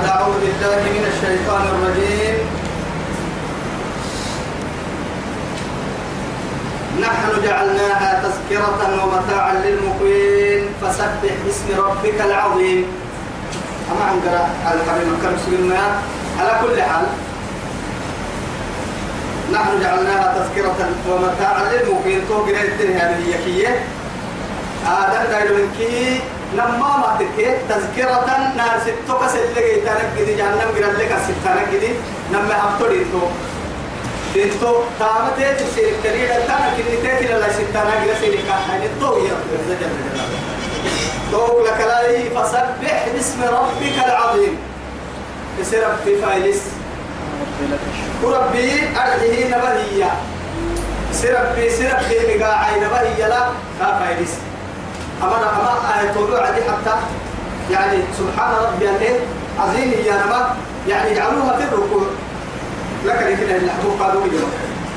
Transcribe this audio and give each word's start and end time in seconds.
بعد 0.00 0.08
أعوذ 0.08 0.40
بالله 0.40 0.82
من 0.96 1.04
الشيطان 1.12 1.62
الرجيم. 1.72 2.36
نحن 7.00 7.28
جعلناها 7.44 8.22
تذكرة 8.24 8.80
ومتاعا 9.04 9.54
للمقوين 9.64 10.62
فسبح 10.80 11.34
باسم 11.44 11.68
ربك 11.76 12.20
العظيم. 12.20 12.84
أما 13.92 14.04
عن 14.04 14.16
قراءة 14.24 14.74
الحبيب 14.80 15.08
الكرم 15.14 15.72
على 16.40 16.52
كل 16.62 16.82
حال 16.82 17.06
نحن 19.52 19.80
جعلناها 19.80 20.26
تذكرة 20.38 20.80
ومتاعا 21.08 21.62
للمقوين 21.72 22.20
تو 22.28 22.36
قرأت 22.48 22.80
هذه 22.80 23.24
يكية. 23.34 23.84
آدم 24.86 25.30
دايلو 25.30 25.54
منكي 25.56 26.20
لما 26.54 26.96
ما 27.02 27.18
تكي 27.18 27.56
تذكرة 27.68 28.26
نار 28.56 28.80
ستوك 28.84 29.22
سلقي 29.26 29.80
تنقدي 29.80 30.34
جهنم 30.34 30.68
قرأت 30.76 30.96
لك 30.98 31.12
ستنقدي 31.26 31.92
لما 32.32 32.54
أبطل 32.64 33.04
تو 33.12 33.22
دينتو 34.34 34.74
تامتي 34.98 35.54
تسير 35.54 35.92
كريدا 36.02 36.46
تانا 36.46 36.68
كني 36.76 36.96
تيتي 37.02 37.32
لا 37.32 37.52
ستانا 37.52 37.94
غير 38.04 38.14
سيري 38.20 38.36
كان 38.36 38.90
تو 39.00 39.18
يا 39.18 39.36
تو 41.32 41.64
لك 41.64 41.80
لا 41.80 42.00
فسبح 42.34 43.08
باسم 43.14 43.42
ربك 43.42 43.96
العظيم. 44.06 44.58
بسم 45.60 45.76
ربي 45.76 46.22
فايلس 46.22 46.62
وربي 48.22 48.72
أرجه 48.96 49.48
نبهية. 49.48 50.10
سربي 51.12 51.70
سربي 51.70 52.38
بقاعي 52.38 52.80
نبهية 52.80 53.28
لا 53.28 53.48
فايلس 53.80 54.34
أما 55.22 55.36
أما 55.36 56.12
طلوع 56.14 56.50
دي 56.50 56.62
حتى 56.62 56.96
يعني 57.70 57.98
سبحان 58.18 58.50
ربي 58.64 58.88
عظيم 59.60 59.92
يا 60.06 60.14
نما 60.26 60.54
يعني 60.88 61.10
يجعلوها 61.10 61.56
في 61.56 61.62
الركوع. 61.62 62.02
لك 63.04 63.38
كده 63.40 63.56
اللي 63.56 63.70
حقوق 63.72 64.02
قالوا 64.02 64.26
لي 64.26 64.38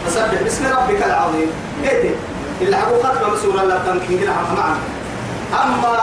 فسبح 0.05 0.41
باسم 0.43 0.65
ربك 0.65 1.03
العظيم. 1.05 1.51
إيه؟ 1.83 2.15
اللي 2.61 2.77
حقوق 2.77 3.03
ختم 3.05 3.33
مسؤول 3.33 3.59
الله 3.59 3.77
تمكن 3.87 4.19
كده 4.21 4.31
معنا. 4.31 4.79
أما 5.63 5.97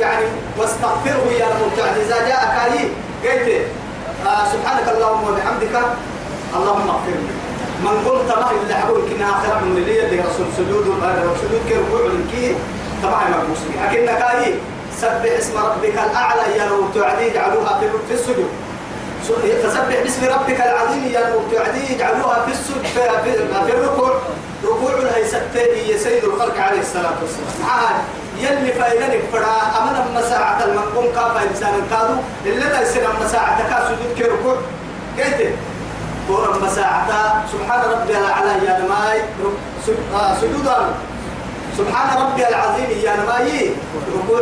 يعني 0.00 0.24
واستغفره 0.58 1.32
يا 1.38 1.46
المبتعد 1.46 1.96
إذا 2.06 2.28
جاءك 2.28 2.72
أي 2.72 2.88
قلت 3.24 3.66
آه 4.26 4.44
سبحانك 4.52 4.88
اللهم 4.88 5.22
وبحمدك 5.24 5.74
اللهم 6.56 6.88
اغفر 6.88 7.10
لي. 7.10 7.32
من 7.84 8.08
قلت 8.08 8.38
ما 8.38 8.50
اللي 8.62 8.74
حقوق 8.74 8.98
كنا 9.08 9.30
اخر 9.30 9.64
من 9.64 9.76
اللي 9.76 10.20
رسول 10.20 10.46
سجود 10.56 10.86
سجود 11.42 11.60
كي 11.68 11.74
ركوع 11.74 12.10
كي 12.32 12.54
ما 13.04 13.44
مسلم 13.52 13.72
لكنك 13.84 14.22
اي 14.22 14.54
سبح 15.00 15.32
اسم 15.38 15.56
ربك 15.58 15.94
الأعلى 16.10 16.56
يا 16.58 16.66
المبتعد 16.66 17.20
يجعلوها 17.20 17.80
في 18.08 18.14
السجود. 18.14 18.50
فسبح 19.62 20.02
باسم 20.02 20.24
ربك 20.24 20.60
العظيم 20.60 21.04
يا 21.12 21.28
المبتعدين 21.28 21.94
يجعلوها 21.94 22.46
في 22.46 22.52
السجد 22.52 22.86
في, 23.24 23.72
الركوع. 23.72 24.14
ركوع 24.64 24.90
لها 24.90 25.26
ستة 25.26 25.96
سيد 25.96 26.24
الخلق 26.24 26.58
عليه 26.58 26.80
الصلاة 26.80 27.14
والسلام. 27.22 27.70
عاد 27.70 27.96
يلي 28.38 28.72
فايدنك 28.72 29.20
فرا 29.32 29.56
أمنا 29.78 30.20
مساعة 30.20 30.64
المنقوم 30.64 31.06
كافا 31.14 31.42
إنسان 31.50 31.74
كادو 31.90 32.14
اللي 32.46 32.64
لا 32.64 32.80
يصير 32.82 33.08
مساعة 33.24 33.70
كاسجود 33.70 34.18
كركوع 34.18 34.56
كيف؟ 35.16 35.50
كورا 36.28 36.58
مساعة. 36.58 37.44
سبحان 37.52 37.90
ربي 37.90 38.18
الأعلى 38.18 38.66
يا 38.66 38.78
نماي. 38.78 39.22
سجود. 40.40 40.68
سبحان 41.78 42.08
ربي 42.22 42.48
العظيم 42.48 42.90
يا 43.04 43.16
نماي 43.16 43.70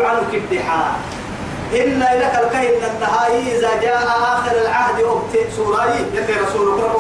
عنك 0.06 0.34
ابتحال 0.34 0.92
إن 1.74 2.00
لك 2.22 2.34
الكهن 2.42 2.82
النهاي 2.90 3.56
إذا 3.56 3.80
جاء 3.82 4.02
آخر 4.34 4.54
العهد 4.64 4.98
أبت 5.00 5.34
سوراي 5.56 5.94
يلي 6.14 6.34
رسول 6.42 6.68
الله 6.68 6.92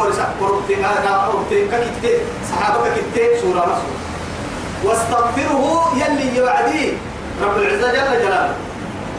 هذا 0.90 1.12
أبت 1.34 1.52
ككت 1.72 2.20
صحابك 2.50 2.92
كت 3.14 3.40
سورة 3.42 3.60
رسول. 3.60 3.96
واستغفره 4.84 5.92
يلي 5.96 6.36
يوعدي 6.36 6.92
رب 7.42 7.56
العزة 7.56 7.92
جل 7.92 8.22
جلاله. 8.22 8.54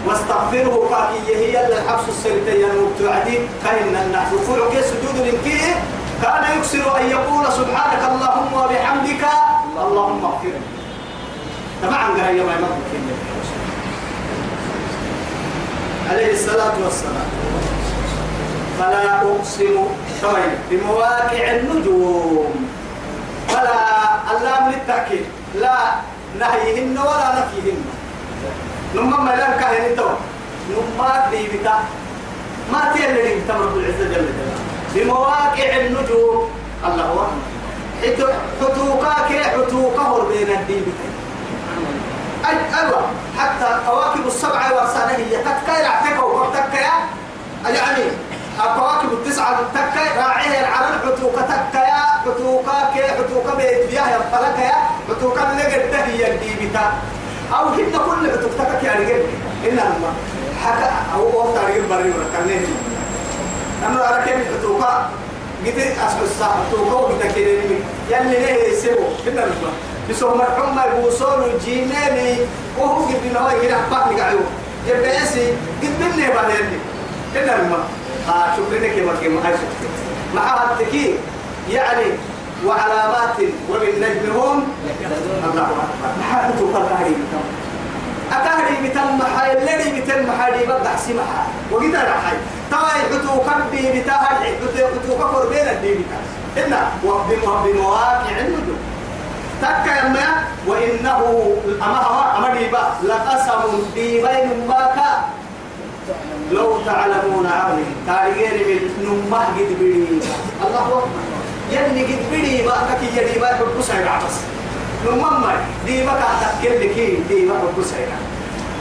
واستغفره 0.08 0.90
كاكي 0.90 1.36
هي 1.36 1.68
الحبس 1.68 2.04
السيرتين 2.10 2.66
المبتوعدي 2.72 3.40
كهن 3.64 3.96
النحو 4.06 4.36
ركوع 4.36 4.70
كي 4.72 4.82
سجود 4.82 5.16
لنكي. 5.28 5.62
كان 6.22 6.58
يكسر 6.58 6.98
أن 7.00 7.10
يقول 7.10 7.46
سبحانك 7.60 8.02
اللهم 8.12 8.54
وبحمدك 8.54 9.24
اللهم 9.78 10.26
اغفر 10.26 10.48
لي. 10.48 10.81
طبعا 11.84 12.06
قال 12.08 12.38
يا 12.38 12.44
ما 12.44 12.68
عليه 16.12 16.34
الصلاة 16.34 16.74
والسلام. 16.84 17.30
فلا 18.80 19.22
أقسم 19.22 19.76
طيب 20.24 20.54
بمواقع 20.72 21.52
النجوم. 21.52 22.70
فلا 23.48 23.80
اللام 24.32 24.72
للتأكيد 24.72 25.26
لا 25.62 25.78
نهيهن 26.40 26.98
ولا 26.98 27.28
نفيهن. 27.38 27.80
نما 28.96 29.18
ما 29.18 29.32
لم 29.32 29.54
كاهن 29.60 29.96
تو 29.96 30.10
نما 30.70 31.28
بيبتا 31.32 31.76
ما 32.74 32.92
تيلي 32.94 33.36
بتا 33.36 33.54
رب 33.54 33.78
العزة 33.78 34.04
جل 34.04 34.12
جلاله. 34.12 34.58
بمواقع 34.96 35.70
النجوم. 35.82 36.50
الله 36.86 37.28
حتوكا 38.02 39.16
كي 39.28 39.40
حتوكا 39.44 40.28
بين 40.30 40.50
الديبتين 40.60 41.14
أيوة. 42.50 43.02
حتى 43.40 43.80
كواكب 43.88 44.28
السبعة 44.28 44.74
ورسانة 44.76 45.12
هي 45.12 45.38
تكا 45.38 45.72
يعتكا 45.72 46.24
وتكا 46.24 46.80
يعني 47.66 48.04
الكواكب 48.60 49.12
التسعة 49.14 49.60
تكا 49.74 50.22
راعيها 50.22 50.60
العرب 50.60 51.00
حتوكا 51.06 51.42
تكا 51.42 51.86
حتوكا 52.26 52.92
كي 52.94 53.04
حتوكا 53.04 53.56
بيت 53.56 53.90
فيها 53.90 54.16
يبقلك 54.16 54.72
حتوكا 55.10 55.40
لقد 55.40 55.94
هي 55.94 56.32
الديبتا 56.32 56.94
أو 57.54 57.68
هن 57.68 57.92
كل 57.92 58.32
حتوك 58.32 58.52
تكا 58.60 58.86
يعني 58.86 59.06
قد 59.06 59.26
إنها 59.68 59.86
لما 59.86 60.14
حكا 60.66 60.92
أو 61.16 61.42
أو 61.42 61.54
تاريخ 61.56 61.86
بري 61.90 62.10
وركنيه 62.10 62.66
أنا 63.88 64.10
أرى 64.10 64.24
كيف 64.24 64.60
حتوكا 64.60 65.10
قلت 65.66 65.78
أسكت 65.78 66.22
الساعة 66.24 66.56
حتوكا 66.68 66.94
وقلت 66.94 67.22
كده 67.36 67.52
يلي 68.10 68.30
ليه 68.30 68.70
يسيبه؟ 68.74 69.08
إنها 69.28 69.46
لما 69.46 69.72
بسوم 70.12 70.38
مرحوم 70.38 70.80
بوصول 70.96 71.44
الجينيني 71.54 72.38
وهو 72.78 72.96
قد 73.06 73.20
من 73.26 73.38
هو 73.38 73.50
يجي 73.50 73.76
أحباب 73.76 74.14
نقعيو 74.14 74.40
جبيسي 74.88 75.48
قد 75.82 75.94
مني 76.02 76.28
بعدين 76.36 76.80
إلا 77.36 77.52
لما 77.62 77.78
آه 78.30 78.46
شكرا 78.56 78.88
كما 78.88 79.14
كما 79.22 79.48
هاي 79.48 79.54
شكرا. 79.54 79.90
مع 80.36 80.64
التكي 80.64 81.16
يعني 81.70 82.06
وعلامات 82.66 83.38
وبالنجم 83.70 84.32
هم. 84.36 84.64
الله 85.52 85.62
أكبر. 85.62 86.10
محاكة 86.20 86.60
القهري 86.60 87.16
أكهري 88.32 88.90
بتم 88.90 89.18
محاي 89.20 89.52
الذي 89.58 90.02
بتم 90.02 90.26
محاي 90.30 90.64
بدع 90.66 90.96
سمحا 90.96 91.44
وقد 91.72 91.96
رحي 91.96 92.36
تواي 92.72 93.02
حتو 93.12 93.40
كبي 93.48 94.02
بتاهي 94.02 94.56
حتو 94.60 95.16
كفر 95.20 95.50
بين 95.50 95.68
الدين 95.68 96.04
بتاهي 96.04 96.68
إلا 96.68 96.82
وبمواقع 97.06 98.30
النجوم. 98.40 98.80
تكا 99.62 100.08
يما 100.08 100.28
وإنه 100.68 101.20
أما 101.82 101.98
هو 101.98 102.38
أما 102.38 102.54
ديبا 102.58 102.84
لقسم 103.04 103.62
ديبين 103.96 104.68
ماكا 104.68 105.12
لو 106.52 106.82
تعلمون 106.86 107.46
عظيم 107.46 107.96
تاريخين 108.08 108.68
من 108.68 108.82
نمة 109.06 109.38
قد 109.38 109.70
بدي 109.80 110.20
الله 110.66 110.88
أكبر. 110.88 111.08
يلي 111.72 112.04
قد 112.04 112.24
بدي 112.32 112.64
بقى 112.66 113.00
كي 113.00 113.18
يدي 113.18 113.40
بقى 113.40 113.56
حب 113.56 113.82
سعيد 113.82 114.08
عبس. 114.08 114.36
نمم 115.06 115.46
ديبا 115.86 116.12
كاتكل 116.12 116.76
لكي 116.82 117.16
ديبا 117.30 117.54
حب 117.54 117.84
سعيد 117.84 118.10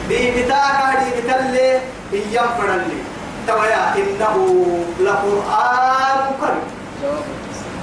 دي 0.09 0.31
بتاكا 0.31 0.99
دي 0.99 1.21
بتلي 1.21 1.79
إيام 2.13 2.49
فرلي 2.57 2.99
تبايا 3.47 3.95
إنه 3.95 4.35
لقرآن 4.99 6.19
كريم. 6.41 6.67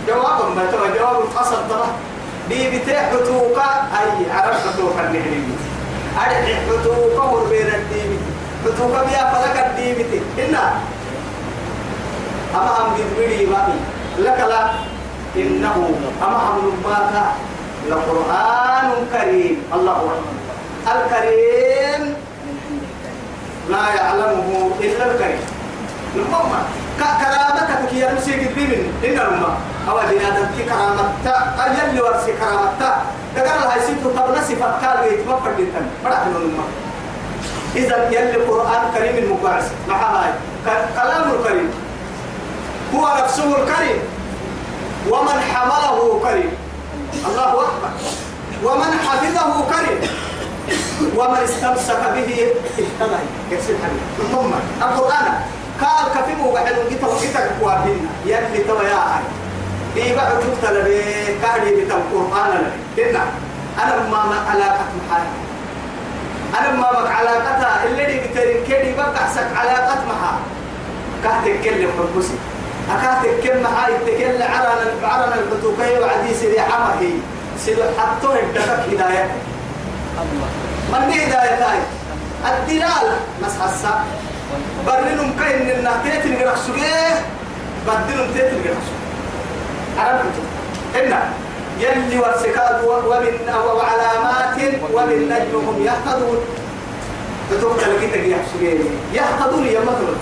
جواب. 0.08 0.56
ما 0.56 0.64
تبا 0.72 0.98
جواب. 0.98 1.16
القصد 1.22 1.68
طبعا 1.70 1.90
دي 2.48 2.78
بتاع 2.78 3.02
حتوكا 3.10 3.68
أي 4.00 4.30
عرب 4.30 4.54
حتوكا 4.54 5.00
النهرين 5.00 5.56
أرد 6.18 6.46
حتوكا 6.68 7.22
وربين 7.22 7.66
الديبت. 7.66 8.22
حتوكا 8.64 9.00
بيا 9.02 9.22
فلك 9.32 9.56
الديبت. 9.66 10.22
إنا 10.38 10.72
أما 12.54 12.70
هم 12.78 12.94
قد 12.94 13.08
بدي 13.18 13.46
بابي. 13.46 13.78
لك 14.18 14.38
لا. 14.48 14.70
إنه 15.36 15.90
أما 16.22 16.38
هم 16.38 16.72
نباتا 16.80 17.26
لقرآن 17.90 18.88
كريم. 19.12 19.62
الله 19.74 19.96
أكبر. 19.96 20.38
الكريم 20.92 22.14
لا 23.70 23.82
يعلمه 23.96 24.70
إلا 24.80 25.04
الكريم. 25.12 25.57
نبما 26.16 26.60
كرامتك 26.98 27.92
يا 27.92 28.14
مسيك 28.14 28.52
بمن 28.56 28.80
إن 29.04 29.18
الماء 29.18 29.56
أو 29.88 29.98
آدم 29.98 30.46
كي 30.56 30.64
كرامتا 30.64 31.34
أجل 31.58 32.00
ورسي 32.02 32.32
كرامتا 32.32 32.90
تقال 33.36 33.62
هاي 33.70 33.80
سيتو 33.86 34.10
طب 34.10 34.36
نصفة 34.36 34.66
قال 34.82 34.96
بيت 35.08 35.20
فردتن 35.44 35.86
مرح 36.04 36.26
من 36.26 36.36
إذا 37.76 38.08
يلي 38.08 38.36
القرآن 38.36 38.82
كريم 38.94 39.16
المقاعس 39.16 39.64
مع 39.88 39.96
هاي. 39.96 40.32
كلا 40.96 41.18
نفسه 43.22 43.62
الكريم. 43.62 44.00
ومن 45.10 45.40
حمله 45.52 46.20
كريم. 46.24 46.52
الله 47.28 47.52
أكبر. 47.52 47.90
ومن 48.64 48.90
حفظه 49.06 49.64
كريم. 49.70 50.00
ومن 51.16 51.36
استمسك 51.44 52.02
به 52.14 52.28
اهتدى. 52.78 53.20
الحبيب 53.70 54.02
ثم 54.32 54.50
القرآن. 54.82 55.26
قال 55.80 56.04
كفيمو 56.22 56.52
بعد 56.52 56.74
جيت 56.88 57.04
وقيت 57.04 57.36
كوابين 57.60 58.08
يلي 58.26 58.64
توا 58.68 58.82
يا 58.82 58.94
هاي 58.94 59.22
دي 59.94 60.16
بعد 60.16 60.28
تقتل 60.40 60.74
بكاري 60.82 61.84
بتاع 61.84 61.96
القرآن 61.96 62.72
لنا 62.98 63.22
أنا 63.82 63.96
ما 64.10 64.24
ما 64.26 64.38
علاقة 64.50 64.84
محل 64.98 65.26
أنا 66.58 66.70
ما 66.72 66.92
مك 67.00 67.10
علاقتها. 67.10 67.84
اللي 67.84 68.04
بترين 68.20 68.64
كدي 68.68 68.92
بقى 68.96 69.28
سك 69.34 69.48
علاقة 69.56 69.94
محل 70.08 70.38
كاتك 71.24 71.60
كل 71.64 71.86
حبسي 71.98 72.34
أكاتك 72.90 73.40
كم 73.44 73.66
هاي 73.66 73.92
تكل 74.06 74.42
عرنا 74.42 75.06
عرنا 75.08 75.34
البتوكي 75.34 75.98
وعدي 75.98 76.34
سيدي 76.34 76.60
حمهي 76.60 77.12
سيدي 77.64 77.82
حطوه 77.98 78.38
الدفك 78.38 78.80
هداية. 78.92 79.30
الله. 80.22 80.48
من 80.92 81.12
هداية 81.12 81.64
هاي؟ 81.70 81.78
الدلال. 82.46 83.16
مسحسا 83.42 84.04
برنهم 84.86 85.32
كاين 85.38 85.70
إن 85.70 85.88
تيتل 86.04 86.40
جرح 86.40 86.56
سجيه 86.56 87.24
بدلهم 87.86 88.28
تيتل 88.34 88.58
جرح 88.64 88.78
سجيه 88.88 90.02
عرفت؟ 90.02 90.36
إن 90.96 91.12
يلي 91.80 92.18
ورسكاد 92.18 92.84
ومن 92.84 93.34
وعلامات 93.76 94.56
وبالنجم 94.94 95.54
هم 95.68 95.76
يهتدون. 95.84 96.38
تتوقع 97.50 97.86
لك 97.86 98.02
يحسجيه 98.02 98.78
يهتدون 99.12 99.66
يا 99.66 99.80
مثلا 99.80 100.16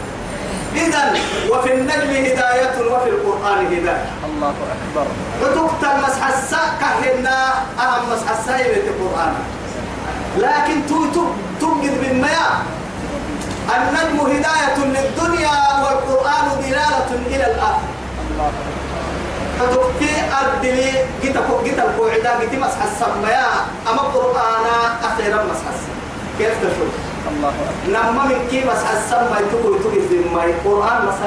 إذا 0.76 1.14
وفي 1.50 1.74
النجم 1.74 2.10
هداية 2.10 2.76
وفي 2.92 3.08
القرآن 3.08 3.66
هداية. 3.66 4.06
الله 4.24 4.48
أكبر. 4.48 5.06
وتقتل 5.42 6.00
مسح 6.02 6.28
الساء 6.28 6.68
كهنا 6.80 7.48
أهم 7.78 8.12
مسح 8.12 8.32
في 8.74 8.88
القرآن. 8.88 9.34
لكن 10.38 10.86
تو 10.88 11.04
توجد 11.60 12.00
بالمياه 12.00 12.56
النجم 13.74 14.18
هداية 14.20 14.78
للدنيا 14.78 15.56
والقرآن 15.82 16.46
دلالة 16.62 17.10
إلى 17.26 17.46
الآخرة. 17.52 17.90
الله 18.30 18.50
فتوكي 19.58 20.12
أردلي 20.40 20.92
جيتا 21.22 21.40
فوق 21.48 21.64
جيتا 21.64 21.82
القوعدة 21.82 22.30
جيتا 22.40 22.56
مسح 22.56 22.80
السمايا. 22.82 23.46
أما 23.90 24.00
القرآن 24.00 24.66
أخيرا 25.04 25.44
مسح 25.50 25.66
كيف 26.38 26.54
تشوف؟ 26.62 26.92
الله 27.28 27.52
نما 27.88 28.24
من 28.24 28.48
كي 28.50 28.64
مسح 28.64 28.90
السماء 28.90 29.42
تقول 29.52 29.80
تقول 29.82 30.00
في 30.08 30.14
الماء 30.14 30.46
القرآن 30.46 31.06
مسح 31.06 31.22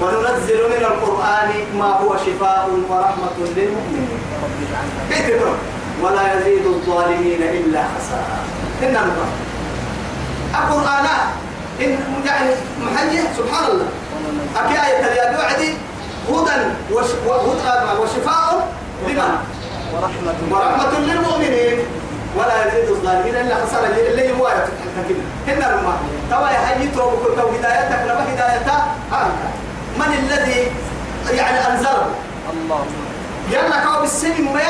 وننزل 0.00 0.60
من 0.74 0.82
القرآن 0.90 1.50
ما 1.78 1.90
هو 2.00 2.16
شفاء 2.16 2.68
ورحمة 2.90 3.36
للمؤمنين. 3.56 4.20
كيف 5.10 5.42
ولا 6.02 6.22
يزيد 6.34 6.66
الظالمين 6.66 7.42
إلا 7.42 7.82
خسارة. 7.92 8.38
إن 8.82 8.96
الله 10.52 10.68
القرآن 10.68 11.06
إن 11.80 11.98
يعني 12.26 12.50
محيي 12.84 13.22
سبحان 13.38 13.64
الله 13.70 13.88
أكي 14.56 14.76
آية 14.86 15.00
اليد 15.00 15.38
وعدي 15.38 15.70
هدى 16.28 16.56
وهدى 16.92 18.00
وشفاء 18.00 18.68
لمن؟ 19.08 19.32
ورحمة 19.92 20.34
ورحمة 20.50 20.98
للمؤمنين. 20.98 21.78
ولا 22.36 22.66
يزيد 22.66 22.88
الظالمين 22.88 23.36
إلا 23.36 23.54
خسارة 23.54 23.86
اللي 23.86 24.32
هو 24.32 24.48
يتحكم 24.48 25.20
هن 25.48 25.62
رمى. 25.72 25.94
توا 26.30 26.48
يا 26.48 26.58
حي 26.58 26.88
تو 26.88 27.10
تو 27.36 27.48
هدايتك 27.48 28.02
لما 28.08 28.24
هدايتها 28.24 28.94
هانك 29.12 29.40
من 29.96 30.12
الذي 30.18 30.72
يعني 31.36 31.58
أنزله 31.68 32.06
الله. 32.52 32.86
يلا 33.50 33.84
كاو 33.84 34.00
بالسن 34.00 34.44
ما 34.44 34.60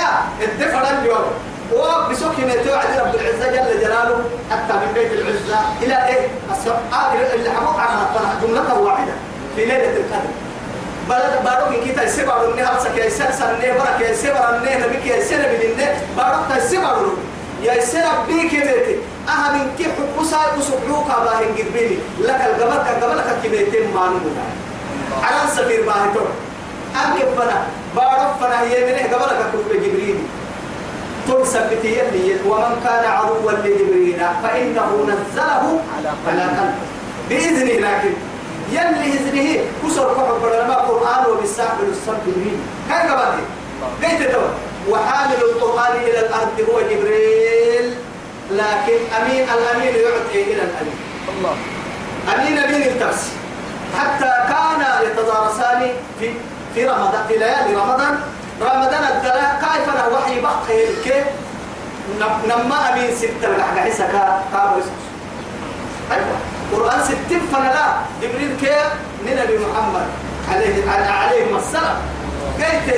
الدفر 0.43 0.83
اليوم. 0.99 1.27
وبسوك 1.75 2.39
ما 2.39 2.55
توعد 2.65 2.99
رب 3.01 3.15
العزة 3.15 3.47
جل 3.51 3.81
جلاله 3.81 4.25
حتى 4.51 4.73
من 4.73 4.93
بيت 4.95 5.13
العزة 5.13 5.59
إلى 5.83 6.07
إيه؟ 6.09 6.29
السبعة 6.53 7.15
اللي 7.35 7.51
حبوك 7.51 7.81
عنها 7.81 8.39
جملة 8.43 8.79
واحدة 8.79 9.13
في 9.57 9.65
ليلة 9.65 9.91
القدر. 9.97 10.33
بلد 11.09 11.45
بارو 11.45 11.71
كي 11.71 11.81
كيتا 11.85 12.03
يسبع 12.03 12.43
النه 12.43 12.63
هلسك 12.63 12.97
يا 12.97 13.05
يسر 13.05 13.25
النه 13.25 13.73
برك 13.79 14.01
يا 14.01 14.11
يسبع 14.11 14.51
النه 14.51 14.87
نبيك 14.87 15.07
يا 15.07 15.17
يسر 15.17 15.37
بالنه 15.37 16.01
بارو 16.17 16.39
تسبع 16.51 16.97
يا 17.63 17.75
يسر 17.75 18.05
بيك 18.29 18.51
بيتي 18.51 18.97
أها 19.29 19.53
من 19.53 19.75
كيف 19.79 19.89
حبوسا 19.99 20.39
يسبعوك 20.59 21.07
باهن 21.07 21.55
قربيني 21.59 21.99
لك 22.21 22.41
القبر 22.41 22.85
كقبلك 22.87 23.39
كبيتين 23.45 23.95
ما 23.95 24.07
نمونا 24.07 24.45
على 25.23 25.51
سفير 25.57 25.83
باهتور 25.87 26.29
أنك 26.97 27.25
فنا 27.37 27.63
بارو 27.97 28.35
فنا 28.41 28.61
هي 28.63 28.85
منه 28.87 29.17
قبلك 29.17 29.39
كتب 29.53 29.83
جبريل. 29.83 30.19
تقول 31.29 31.47
سبتي 31.47 31.99
يلي 31.99 32.37
ومن 32.49 32.81
كان 32.85 33.05
عدوا 33.05 33.53
لجبريل 33.53 34.21
فإنه 34.43 35.07
نزله 35.09 35.81
على 35.97 36.09
قلبه. 36.27 36.75
بإذنه 37.29 37.73
لكن 37.89 38.13
يلي 38.73 39.13
إذنه 39.15 39.65
كسر 39.83 40.15
كحب 40.15 40.43
بدل 40.43 40.73
قرآن 40.73 41.27
وبالسحب 41.31 41.79
الصب 41.91 42.27
منه. 42.27 42.63
كان 42.89 43.11
قبل 43.11 43.41
قيت 44.03 44.33
تو 44.33 44.41
وحامل 44.91 45.35
القرآن 45.35 45.97
إلى 45.97 46.19
الأرض 46.27 46.57
هو 46.71 46.81
جبريل 46.81 47.95
لكن 48.51 48.99
أمين 49.21 49.47
الأمين 49.55 49.95
يعطي 49.95 50.43
إلى 50.43 50.63
الأمين. 50.63 50.99
الله. 51.39 51.57
أمين 52.35 52.59
أمين 52.59 52.83
التفس 52.83 53.29
حتى 53.99 54.33
كان 54.49 55.07
يتدارسان 55.07 55.93
في 56.21 56.31
في 56.75 56.87
رمضان 56.87 57.25
في 57.29 57.37
ليالي 57.37 57.75
رمضان 57.75 58.19
رمضان 58.61 59.05
الدلاء 59.17 59.63
كيف 59.63 59.95
أنا 59.95 60.07
وحي 60.17 60.41
بقى 60.41 60.55
كيف 61.05 61.25
نما 62.49 62.93
أمين 62.93 63.15
ستة 63.17 63.57
لحق 63.59 63.79
عيسى 63.79 64.03
كا 64.03 64.43
كابو 64.53 64.81
أيوة. 66.13 66.37
قرآن 66.73 67.01
ستين 67.05 67.41
فنا 67.53 67.69
لا. 67.69 67.87
جبريل 68.23 68.57
كي 68.61 68.75
نبي 69.27 69.59
محمد 69.59 70.07
عليه 70.53 70.91
عليه 70.91 71.57
السلام. 71.57 71.97
قلت 72.59 72.89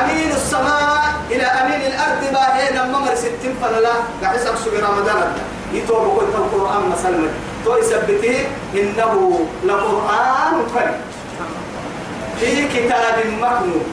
أمين 0.00 0.30
السماء 0.30 1.14
إلى 1.30 1.42
أمين 1.42 1.80
الأرض 1.92 2.22
ما 2.32 2.56
هي 2.58 2.70
نما 2.74 2.98
مر 2.98 3.14
ستين 3.14 3.54
فنا 3.62 3.76
لا. 3.80 3.94
قاعد 4.22 4.36
يسقسوا 4.36 4.72
برمضان 4.72 5.32
يتوب 5.72 6.18
قلت 6.18 6.34
القرآن 6.34 6.82
مثلا. 6.92 7.28
تو 7.64 7.76
يثبته 7.76 8.46
إنه 8.74 9.40
لقرآن 9.64 10.54
كريم 10.74 11.00
في 12.40 12.68
كتاب 12.68 13.16
مكنون. 13.40 13.84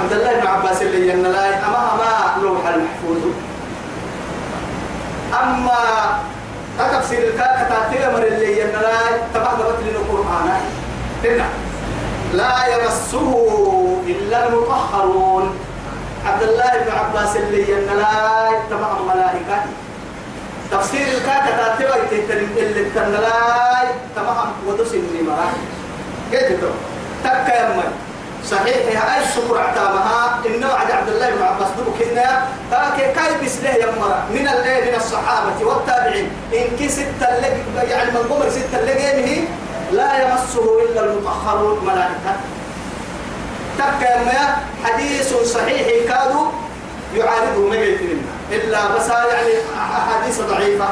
عبد 0.00 0.12
الله 0.12 0.40
بن 0.40 0.46
عباس 0.46 0.82
اللي 0.82 1.08
ين 1.08 1.22
لا 1.22 1.66
أما 1.66 1.92
أما 1.92 2.42
لوح 2.42 2.66
المحفوظ. 2.66 3.22
أما 5.42 5.82
تفسير 6.78 7.18
الكاكا 7.18 7.68
تاتي 7.68 8.06
أمر 8.06 8.22
اللي 8.22 8.60
ين 8.60 8.72
لا 8.72 8.98
تبع 9.34 9.50
قبل 9.50 9.88
القرآن 9.88 10.48
لا 12.32 12.66
يمسه 12.66 13.30
إلا 14.06 14.48
المطهرون. 14.48 15.58
عبد 16.26 16.42
الله 16.42 16.72
بن 16.84 16.92
عباس 16.98 17.36
اللي 17.36 17.70
ين 17.70 17.86
لا 17.96 18.50
تبع 18.70 18.88
الملائكة. 19.00 19.64
تفسير 20.70 21.06
الكاكا 21.08 21.56
تاتي 21.56 21.84
اللي 22.56 22.84
تنلاي 22.94 23.86
تبع 24.16 24.44
ودس 24.66 24.94
النمرة. 24.94 25.52
كيف 26.30 26.60
تقول 26.60 26.72
تكا 27.24 27.64
يمي 27.64 27.82
صحيح 28.46 28.76
يا 28.76 29.14
أي 29.14 29.24
شكر 29.36 29.58
اعتامها 29.58 30.40
إنه 30.46 30.66
عد 30.66 30.90
عبد 30.90 31.08
الله 31.08 31.30
بن 31.30 31.42
عباس 31.42 31.68
دبو 31.78 31.90
كنا 31.98 32.46
كاي 32.70 33.12
كاي 33.12 33.44
بسله 33.44 33.92
مرة 34.00 34.24
من 34.30 34.42
من 34.86 34.94
الصحابة 34.96 35.64
والتابعين. 35.66 36.30
إن 36.54 36.76
كي 36.78 36.88
ستة 36.88 37.26
يعني 37.82 38.10
من 38.10 38.22
قمر 38.30 38.50
ستة 38.50 38.80
لقينه 38.84 39.48
لا 39.92 40.22
يمسه 40.22 40.82
إلا 40.82 41.04
المطهرون 41.04 41.84
ملائكة 41.84 42.32
تكا 43.78 44.06
يا 44.06 44.56
حديث 44.84 45.34
صحيح 45.34 45.86
كادوا 46.08 46.46
يعارضه 47.16 47.68
ما 47.68 47.76
منا 47.76 48.22
إلا 48.52 48.96
بس 48.96 49.08
يعني 49.08 49.52
أحاديث 49.76 50.40
ضعيفة. 50.40 50.88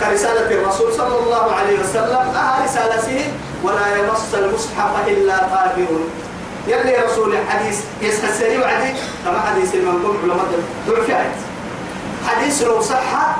كرسالة 0.00 0.50
الرسول 0.50 0.92
صلى 0.92 1.18
الله 1.18 1.52
عليه 1.54 1.80
وسلم 1.80 2.16
أها 2.34 2.64
رسالته 2.64 3.32
ولا 3.64 3.96
يمس 3.96 4.34
المصحف 4.34 5.08
إلا 5.08 5.36
طاهر. 5.38 5.86
يلي 6.66 6.96
رسول 6.96 7.34
الحديث 7.34 7.80
يسحى 8.02 8.28
السريع 8.28 8.60
وعدي. 8.60 8.92
كما 9.24 9.40
حديث 9.40 9.74
المنقوم 9.74 10.18
علماء 10.22 10.46
في 11.06 11.12
آية 11.12 11.34
حديث 12.28 12.62
لو 12.62 12.80
صح 12.80 13.36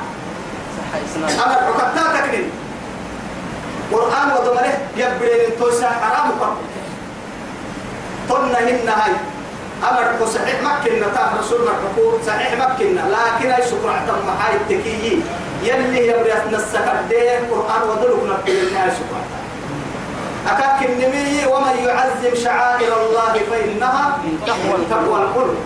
أنا 1.16 1.54
حكمتا 1.54 2.20
تكريم 2.20 2.50
قرآن 3.92 4.28
وضمنه 4.32 4.78
يبرين 4.96 5.58
توسع 5.58 5.90
حرام 5.90 6.30
قبل 6.30 6.56
طلنا 8.28 8.58
هن 8.58 8.88
هاي. 8.88 9.12
أمر 9.90 10.26
صحيح 10.26 10.62
مكن 10.62 10.96
نتاع 10.96 11.32
رسول 11.40 11.60
مرحبو 11.60 12.18
صحيح 12.26 12.52
مكن. 12.52 12.94
لكن 12.94 13.50
أي 13.50 13.62
شكر 13.62 13.90
عتم 13.90 14.26
محاي 14.28 14.56
التكيي 14.56 15.22
يلي 15.62 16.08
يبري 16.08 16.32
السكر 16.52 16.96
دين 17.08 17.50
قرآن 17.50 17.82
ودلق 17.88 18.24
نبتل 18.24 18.68
النهاية 18.68 18.90
شكر 18.90 19.20
أكاك 20.46 20.88
النمي 20.90 21.46
ومن 21.46 21.76
يعظم 21.84 22.34
شعائر 22.44 22.92
الله 23.06 23.32
فإنها 23.50 24.18
تقوى 24.46 24.84
تقوى 24.90 25.18
القلوب 25.22 25.56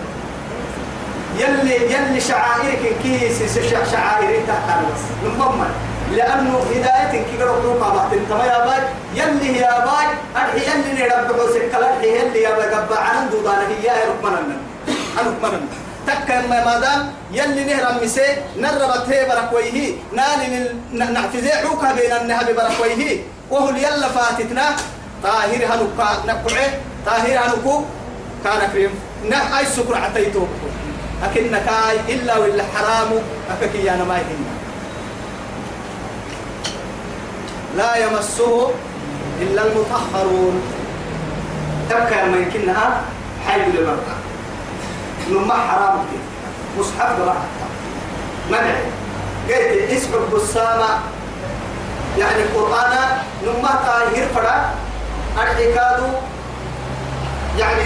يلي 1.37 1.93
يلي 1.93 2.19
شعائرك 2.21 2.95
كيس 3.03 3.59
شعائرك 3.91 4.43
تحت 4.47 4.79
بس 4.79 5.03
نمم 5.25 5.63
لأنه 6.11 6.59
هداية 6.71 7.23
كي 7.23 7.43
قرأتوا 7.43 7.83
قامت 7.83 8.13
انت 8.13 8.31
ما 8.31 8.45
يا 8.45 8.65
باي 8.65 8.81
يلي 9.15 9.57
يا 9.57 9.85
باي 9.85 10.07
أرحي 10.35 10.59
يلي 10.59 11.03
نربع 11.03 11.37
سكال 11.53 11.83
أرحي 11.83 12.07
يلي 12.07 12.41
يا 12.41 12.55
باي 12.55 12.65
قبع 12.73 12.99
عن 12.99 13.29
دودان 13.29 13.59
هي 13.81 13.89
ركمنا 14.09 14.57
ركمنا 15.17 15.61
تكا 16.09 16.47
ما 16.47 16.65
مادام 16.65 17.11
يلي 17.31 17.63
نهر 17.63 18.03
مسي 18.03 18.29
نربت 18.57 19.09
هي 19.09 19.29
بركويه 19.29 19.93
ناني 20.17 20.69
نعتزي 20.91 21.51
عوكا 21.51 21.93
بين 21.93 22.11
النهب 22.21 22.47
بركويه. 22.55 23.21
وهو 23.51 23.69
يلا 23.69 24.07
فاتتنا؟ 24.07 24.75
طاهر 25.23 25.61
هنوكا 25.65 26.09
نقعه 26.27 26.69
طاهر 27.05 27.37
هنوكو 27.45 27.83
كان 28.43 28.61
كريم. 28.73 28.91
نه 29.29 29.59
أي 29.59 29.65
سكر 29.65 29.95
عتيتو 29.95 30.45
أكنك 31.23 31.69
إلا 32.09 32.37
ولا 32.37 32.63
حرام 32.73 33.11
أككي 33.51 33.91
أنا 33.93 34.03
ما 34.03 34.17
يهمنا 34.17 34.53
لا 37.77 37.95
يمسه 37.95 38.71
إلا 39.41 39.61
المطهرون. 39.65 40.61
تبكى 41.89 42.15
ما 42.15 42.37
يمكنها 42.37 43.01
حي 43.47 43.59
لبركة 43.59 44.18
نما 45.31 45.53
حرام 45.53 45.95
كده 46.11 46.21
مصحف 46.79 47.19
بقى 47.19 47.35
منع. 48.51 48.75
قلت 49.49 49.91
اسحب 49.91 50.35
السامة. 50.35 50.89
يعني 52.17 52.41
القرآن 52.43 52.97
نما 53.43 53.69
طاهر 53.85 54.25
فرا. 54.35 54.69
الحكادو 55.37 56.05
يعني 57.57 57.83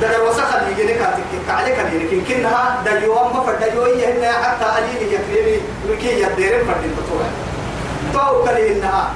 دغر 0.00 0.22
وسخ 0.28 0.54
اللي 0.54 0.72
يجيني 0.72 0.94
كاتك. 0.94 1.22
كعليك 1.48 1.78
اللي 1.78 2.16
يمكن 2.16 2.34
كنها 2.34 2.82
ما 3.34 3.42
فدجوي 3.46 4.06
هنا 4.06 4.32
حتى 4.32 4.64
قليل 4.64 5.12
يكريني 5.12 5.60
لكي 5.88 6.22
يديرن 6.22 6.66
فردين 6.66 6.92
بطوع 6.98 7.22
تو 8.12 8.44
كلي 8.44 8.72
إنها. 8.72 9.10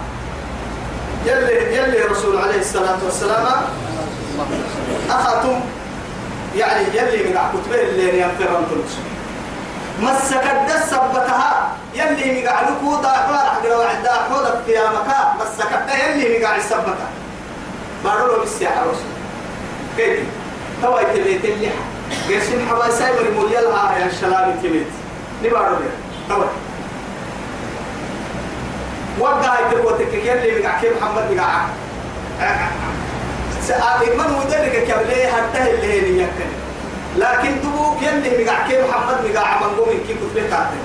يلي 1.26 1.76
يلي 1.76 1.98
رسول 2.00 2.38
عليه 2.38 2.60
الصلاة 2.60 2.98
والسلام. 3.04 3.46
أخذتم 5.10 5.60
يعني 6.56 6.84
يلي 6.94 7.24
من 7.24 7.38
كتبه 7.52 7.82
اللي 7.82 8.20
ينفرن 8.20 8.66
تلوش 8.70 8.92
مسك 10.00 10.44
الدس 10.52 10.90
سبتها 10.90 11.68
يلي 11.94 12.42
مقع 12.42 12.60
لكو 12.60 13.02
دا 13.02 13.08
حوار 13.08 13.38
حقر 13.38 13.78
وعد 13.78 14.02
دا 14.02 14.12
حوض 14.12 14.62
في 14.66 14.72
مكا 14.72 15.34
مسك 15.40 15.70
يلي 16.08 16.38
مقع 16.38 16.56
السبتها 16.56 17.08
بارو 18.04 18.26
له 18.26 18.38
بالسياحة 18.38 18.80
رسول 18.80 19.12
كيف؟ 19.96 20.18
توا 20.82 21.00
يتليت 21.00 21.44
اللحى 21.44 21.74
قرسين 22.28 22.68
حوا 22.68 22.90
سايبر 22.90 23.30
موليالها 23.36 23.98
يا 23.98 24.06
الشلام 24.06 24.54
تليت 24.62 24.86
نبارو 25.44 25.74
له 25.76 25.90
توا 26.28 26.44
وقع 29.20 29.58
يتقوتك 29.60 30.14
يلي 30.14 30.60
مقع 30.62 30.80
كيف 30.80 31.02
محمد 31.02 31.30
مقع 31.30 31.64
سأل 33.68 34.18
من 34.18 34.24
مدرك 34.38 34.84
كبلي 34.88 35.26
حتى 35.26 35.70
اللي 35.74 35.86
هي 35.92 36.22
يكن 36.22 36.50
لكن 37.16 37.60
تبوك 37.62 38.02
يلي 38.02 38.44
مقع 38.44 38.66
كيف 38.68 38.80
محمد 38.90 39.16
مقع 39.30 39.60
من 39.60 39.76
قوم 39.76 39.88
كيف 40.08 40.16
كتبه 40.16 40.42
كاتب 40.50 40.82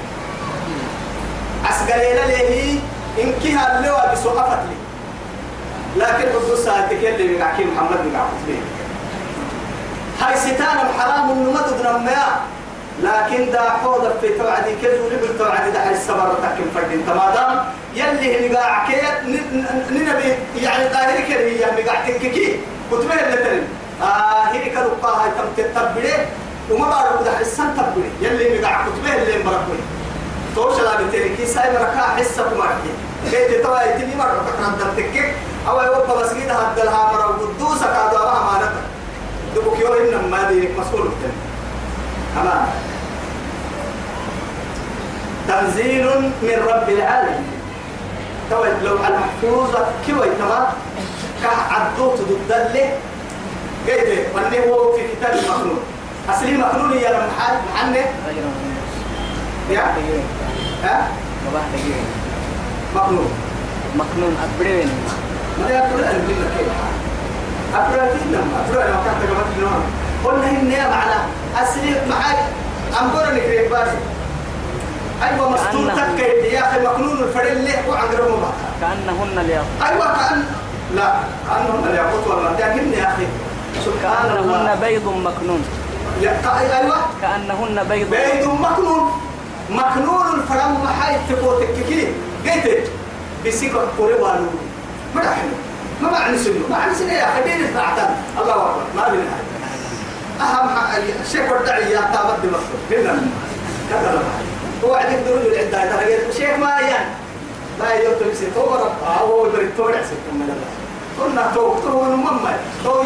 أسقلينا 1.70 2.26
ليه 2.26 2.80
إنكي 3.24 3.52
هاللوا 3.54 4.14
بسوقفت 4.14 4.60
لي. 4.70 4.78
لكن 6.04 6.30
حدوث 6.30 6.66
ساعتك 6.66 7.04
يلي 7.04 7.38
مقع 7.38 7.58
كيف 7.58 7.68
محمد 7.76 7.98
مقع 8.14 8.26
كتبه 8.26 8.60
هاي 10.22 10.38
ستان 10.38 10.78
حرام 11.00 11.32
النمط 11.32 11.70
دنميا 11.84 12.28
لكن 13.04 13.52
دا 13.52 13.62
حوض 13.62 14.14
في 14.22 14.30
توعدي 14.38 14.76
كذو 14.82 15.08
لبل 15.10 15.38
توعدي 15.38 15.72
دا 15.72 15.92
السبر 15.92 16.34
تكن 16.44 16.66
فردين 16.76 17.06
تمادام 17.06 17.66
يلي 17.96 18.50
مقاع 18.50 18.88
كي 18.88 19.02
ننبي 19.92 20.34
يعني 20.62 20.90
ظاهر 20.94 21.22
كريه 21.28 21.66
مقاع 21.66 22.08
تنككي. 22.08 22.60
كتبه 22.92 23.14
اللي 23.14 23.38
ترين 23.44 23.64
آه 24.02 24.44
هي 24.52 24.70
كرقا 24.70 25.10
هاي 25.24 25.30
تم 25.38 25.64
تتبري 25.64 26.14
وما 26.72 26.90
بعرف 26.90 27.24
دا 27.24 27.32
حسن 27.38 27.64
تبري 27.78 28.10
يلي 28.22 28.60
مقاع 28.60 28.86
كتبه 28.86 29.16
اللي 29.16 29.44
مبركوي 29.44 29.78
توش 30.56 30.80
لا 30.82 31.02
بتركي 31.02 31.46
ساي 31.46 31.72
بركا 31.72 32.02
حسة 32.18 32.44
مركي 32.58 32.92
كيف 33.32 33.64
توا 33.64 33.82
يتني 33.82 34.16
مرة 34.16 34.46
تكرم 34.48 34.94
تكك 34.98 35.34
أو 35.70 35.82
يوبا 35.82 36.22
مسجد 36.22 36.50
هذا 36.50 36.84
لها 36.84 37.12
مرة 37.14 37.24
قدوسة 37.26 37.86
كادوا 37.86 38.20
أبا 38.20 38.38
أمانة 38.42 38.72
دبوك 39.56 39.80
يوم 39.80 39.94
إنما 39.94 40.50
دينك 40.50 40.80
مسؤول 40.80 41.02
بتن 41.02 41.32
أمانة 42.42 42.72
تنزيل 45.48 46.06
من 46.42 46.58
رب 46.68 46.90
العالمين. 46.90 47.48
توي 48.50 48.70
لو 48.84 48.94
المحفوظة 48.94 49.86
كوي 50.08 50.30
تما 50.40 50.74
كعدوت 51.44 52.20
ضد 52.22 52.52
له 52.74 52.90
كيف 53.88 54.36
وانه 54.36 54.74
هو 54.74 54.94
في 54.94 55.02
كتاب 55.08 55.36
مخلوق. 55.36 55.82
أصلي 56.30 56.58
مخلوق 56.58 57.02
يا 57.02 57.10
محل 57.10 57.56
محنة. 57.74 58.06
يا؟ 59.70 59.84
ها؟ 60.84 61.08
مخلوق. 62.96 63.32
مقنون 63.96 64.38
أبرين 64.46 64.90
ما 65.60 65.70
يقول 65.70 66.04
أن 66.04 66.20
بينا 66.28 66.48
كيف؟ 66.58 66.70
أبراتنا 67.76 68.40
أبراتنا 68.70 68.96
ما 68.96 69.04
كانت 69.06 69.32
قبل 69.32 69.64
قلنا 70.26 70.48
هنا 70.48 70.90
معنا 70.90 71.20
أصلي 71.64 72.02
معاك. 72.10 72.38
أمبورا 73.02 73.32
نكريب 73.32 73.70
باسي. 73.72 73.98
أيوة 75.24 75.50
مستور 75.50 75.92
تكيد 75.92 76.54
يا 76.54 76.60
أخي 76.60 76.80
مكنون 76.80 77.24
الفريل 77.24 77.58
ليه؟ 77.58 77.90
وعقربه 77.90 78.38
بقى 78.42 78.52
كأنهن 78.82 79.38
الياقوت. 79.40 79.82
أيوة 79.90 80.06
كأن 80.06 80.44
لا 80.96 81.14
كأنهم 81.50 81.84
الياقوت 81.90 82.28
والله. 82.28 82.52
لكن 82.52 82.94
يا 82.94 83.08
أخي. 83.08 83.28
كأنهن 84.04 84.80
بيض 84.82 85.08
مكنون. 85.08 85.64
يا 86.22 86.32
أيوة. 86.80 86.98
كأنهن 87.22 87.84
بيض 87.90 88.10
بيد 88.10 88.48
مكنون. 88.48 89.12
مكنون 89.70 90.26
الفرام 90.36 90.84
محاي 90.84 91.16
تقوتك. 91.30 91.68
كي 91.90 92.08
قلت 92.46 92.92
بسيكة 93.46 93.88
قريبا 94.00 94.40
ما 95.16 95.22
نحن 95.22 95.50
ما 96.02 96.12
معنى 96.12 96.38
سنو 96.38 96.54
ما 96.70 96.78
معنى 96.78 96.96
سنو 96.96 97.08
يا 97.08 97.24
أخي؟ 97.24 97.44
دين 97.44 97.68
فعتن 97.74 98.10
الله 98.42 98.54
أكبر. 98.54 98.82
ما 98.96 99.10
بين 99.10 99.26
أهم 100.42 100.70
شيء 101.32 101.54
ودعي 101.54 101.92
يا 101.92 102.02
تابد 102.14 102.46
مصر 102.46 102.74
بينا 102.90 103.22
كذا 103.90 104.12
لا 104.16 104.22
هو 104.84 104.94
عندك 104.94 105.20
دروج 105.28 105.46
العدة 105.46 105.80
ترى 105.92 106.34
شيخ 106.38 106.58
ما 106.60 106.80
يعني. 106.80 107.12
لا 107.80 107.94
يوتو 107.94 108.30
يسي 108.30 108.46
تو 108.56 108.76
رب 108.76 108.92
هو 109.22 109.50
بريد 109.50 109.72
تو 109.78 109.88
رعسي 109.88 110.16
كم 110.26 110.42
الله 110.42 110.56
قلنا 111.20 111.52
تو 111.56 111.74
تو 111.80 112.06
نمم 112.06 112.40
تو 112.84 113.04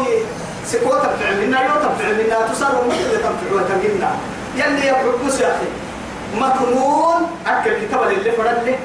سكوت 0.66 1.02
تفعل 1.02 1.36
منا. 1.46 1.62
يو 1.62 1.74
تفعل 1.74 2.14
منا 2.14 2.46
تصار 2.52 2.72
ومثل 2.84 3.10
تنفع 3.10 3.48
وتمنا 3.52 4.10
يلي 4.56 4.86
يبعبس 4.86 5.40
يا 5.40 5.46
أخي. 5.46 5.68
مكنون 6.36 7.20
أكل 7.46 7.86
كتاب 7.86 8.10
اللي 8.10 8.32
فرد 8.32 8.76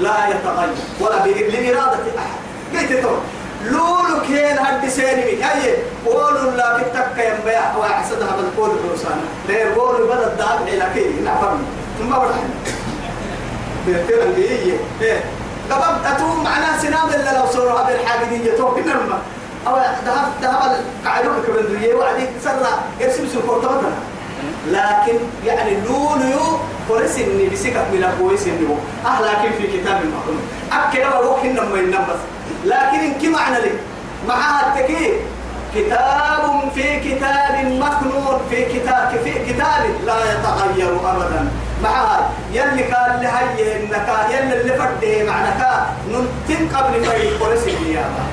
لا 0.00 0.28
يتغير. 0.28 0.74
ولا 1.00 1.16
لإرادة 1.26 2.06
أحد. 2.18 2.38
قلت 2.74 2.92
تو 3.02 3.14
لولو 3.70 4.20
كين 4.26 4.58
هدي 4.58 4.90
سيني 4.90 5.42
هاي 5.42 5.74
قولوا 6.06 6.50
لا 6.56 6.78
كتك 6.78 7.18
يا 7.18 7.38
مبيع. 7.42 7.76
وأحسدها 7.76 8.36
بالقول 8.36 8.70
الرسانة 8.70 9.22
ليه 9.48 9.74
قولوا 9.74 10.14
بدأ 10.14 10.26
الدعم 10.26 10.62
إلى 10.68 10.84
كي 10.94 11.20
نعفرنا 11.24 11.60
ثم 11.98 12.10
برحنا 12.10 12.48
بيتنا 13.86 14.22
اللي 14.22 14.48
هي. 14.50 14.72
إيه. 15.02 15.20
قبل 15.70 16.06
أتو 16.06 16.42
معنا 16.44 16.78
سنام 16.82 17.08
إلا 17.08 17.38
لو 17.38 17.46
صوروا 17.52 17.80
هذه 17.80 17.94
الحاجة 18.00 18.56
تو 18.56 18.74
كنا 18.74 18.90
لما 18.92 19.18
أو 19.66 19.76
ذهب 19.76 20.32
ذهب 20.42 20.80
قاعدون 21.04 21.34
كبندرية 21.46 21.94
وعدي 21.94 22.26
سرنا 22.44 22.68
يرسم 23.00 23.26
سكور 23.28 23.62
تمام 23.62 23.92
لكن 24.68 25.18
يعني 25.46 25.70
لولو 25.80 26.58
فرس 26.88 27.18
إني 27.18 27.48
بسكة 27.48 27.84
من 27.92 28.04
أبويس 28.04 28.46
إنه 28.46 28.78
أه 29.06 29.20
لكن 29.22 29.50
في 29.58 29.66
كتاب 29.78 30.00
المخلوق 30.02 30.40
أكيد 30.72 31.02
أروح 31.02 31.42
هنا 31.44 31.62
ما 31.64 31.78
ينبس 31.78 32.20
لكن 32.64 32.98
إن 32.98 33.12
كم 33.22 33.32
معنى 33.32 33.60
لي. 33.60 33.70
معها 34.28 34.60
التكييف. 34.76 35.14
كتاب 35.74 36.70
في 36.74 37.00
كتاب 37.00 37.54
مكنون 37.66 38.40
في 38.50 38.64
كتاب 38.64 39.10
في 39.24 39.32
كتاب 39.52 39.82
لا 40.06 40.14
يتغير 40.32 40.96
ابدا. 41.10 41.48
معها 41.82 42.30
يلي 42.52 42.82
قال 42.82 43.20
لهي 43.22 43.76
انك 43.76 44.08
يلي 44.30 44.60
اللي 44.60 44.72
فرده 44.72 45.24
معنك 45.32 45.60
ننتن 46.08 46.76
قبل 46.76 47.06
ما 47.06 47.14
يقول 47.14 47.58
سيديابا 47.58 48.24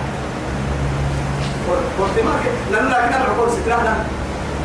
قلت 1.99 2.25
ما 2.25 2.31
لأننا 2.71 3.07
كنا 3.07 3.19
نقول 3.19 3.49
سترانا 3.51 3.95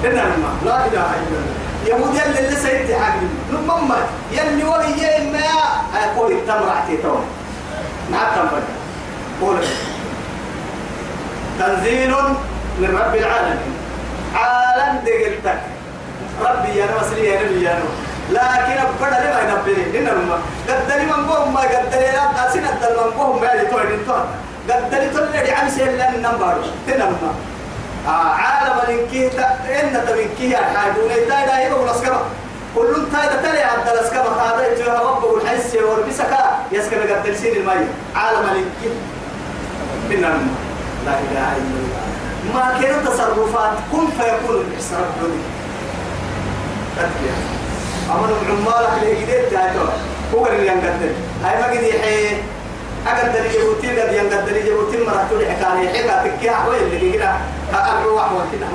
إننا 0.05 0.25
لا 0.65 0.77
إله 0.87 1.11
إلا 1.21 1.39
الله. 1.41 1.55
يهود 1.87 2.15
يلي 2.15 2.39
اللي 2.47 2.57
سيدي 2.57 2.95
حقي 2.97 3.21
نمم 3.53 3.93
يلي 4.33 4.65
ولي 4.65 5.31
ما 5.33 5.41
أقول 6.05 6.33
التمر 6.33 6.69
عتي 6.71 6.97
تو 6.97 7.15
معك 8.13 8.35
كم 8.35 8.49
فرد 8.49 8.63
قول 9.41 9.57
تنزيل 11.59 12.11
من 12.79 12.99
رب 13.01 13.15
العالمين. 13.15 13.75
عالم 14.35 14.99
دقلتك. 15.05 15.61
ربي 16.41 16.79
يا 16.79 16.87
نمسري 16.87 17.27
يا 17.27 17.43
نبي 17.43 17.63
يا 17.63 17.75
نبي 17.75 17.89
لكن 18.31 18.77
أبدا 18.81 19.19
لما 19.21 19.41
ينبري 19.51 19.99
إن 19.99 20.09
الماء 20.09 20.41
قدري 20.69 21.05
من 21.05 21.27
بوهم 21.27 21.55
ما 21.55 21.61
قدري 21.61 22.07
لا 22.17 22.49
أسين 22.49 22.65
الدل 22.65 22.97
من 23.05 23.11
بوهم 23.17 23.41
ما 23.41 23.53
يتوه 23.53 23.83
نتوه 23.83 24.25
قدري 24.69 25.09
تلي 25.09 25.53
عم 25.53 25.69
سيل 25.71 25.99
لأن 25.99 26.23
نمبر 26.23 26.55
تنمى 26.87 27.31
آه 28.07 28.11
عالم 28.11 28.77
الإنكيه 28.89 29.29
إن 29.81 30.05
تبنكيه 30.07 30.59
الحاجون 30.59 31.11
إذا 31.11 31.35
إذا 31.45 31.67
يبقى 31.67 31.95
نسكبه 31.95 32.21
كل 32.77 33.03
تايدا 33.13 33.37
تلي 33.43 33.63
عبد 33.63 33.89
الأسكبة. 33.89 34.31
هذا 34.43 34.73
يتوه 34.73 35.11
ربه 35.11 35.37
الحس 35.37 35.75
وربسك 35.75 36.33
يسكبه 36.73 37.15
قدر 37.15 37.35
سين 37.35 37.57
المية. 37.57 37.89
عالم 38.17 38.41
الإنكيه 38.41 38.95
الماء 40.19 40.61
لا 41.07 41.13
إله 41.13 41.57
إلا 41.57 41.79
الله. 41.83 42.01
ما 42.55 42.81
كان 42.83 43.05
تصرفات 43.05 43.73
كن 43.93 44.07
فيكون 44.07 44.57
الإحسان. 44.57 45.05
الدنيا 45.17 45.45
تدبير 46.97 47.33
أمر 48.11 48.29
عمالك 48.51 49.03
اللي 49.03 49.15
جديد 49.15 49.51
تاعته 49.51 49.89
هو 50.35 50.47
اللي 50.47 50.67
ينقدر 50.67 51.11
هاي 51.45 51.61
ما 51.61 51.67
قد 51.67 51.83
يحيي 51.83 52.43
أقدر 53.07 53.45
يجيبوتي 53.47 54.01
قد 54.01 54.13
ينقدر 54.15 54.57
يجيبوتي 54.57 54.97
مرة 54.99 55.27
تقول 55.31 55.47
حكاية 55.47 55.89
حكاية 55.89 56.37
تكيها 56.37 56.55
حوالي 56.55 56.97
اللي 56.97 57.13
كده. 57.13 57.35
الروح 57.73 58.33
وكده 58.33 58.67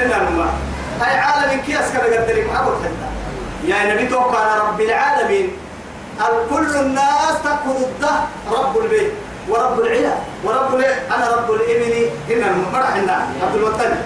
إن 0.00 0.26
الماء 0.26 0.54
هاي 1.00 1.18
عالم 1.18 1.60
كياس 1.66 1.92
كده 1.92 2.22
قدر 2.22 2.38
يحبط 2.38 2.72
حتى 2.82 3.70
يا 3.70 3.94
نبي 3.94 4.06
توقع 4.06 4.56
رب 4.56 4.80
العالمين. 4.80 5.50
كل 6.50 6.76
الناس 6.76 7.34
تأخذ 7.44 7.76
الده 7.82 8.10
رب 8.52 8.78
البيت. 8.78 9.12
ورب 9.48 9.80
العلا. 9.80 10.14
ورب 10.44 10.84
أنا 11.16 11.36
رب 11.36 11.50
الإبل 11.50 12.10
إن 12.30 12.42
المرح 12.42 12.90
عبد 13.42 13.54
المطلب 13.54 13.96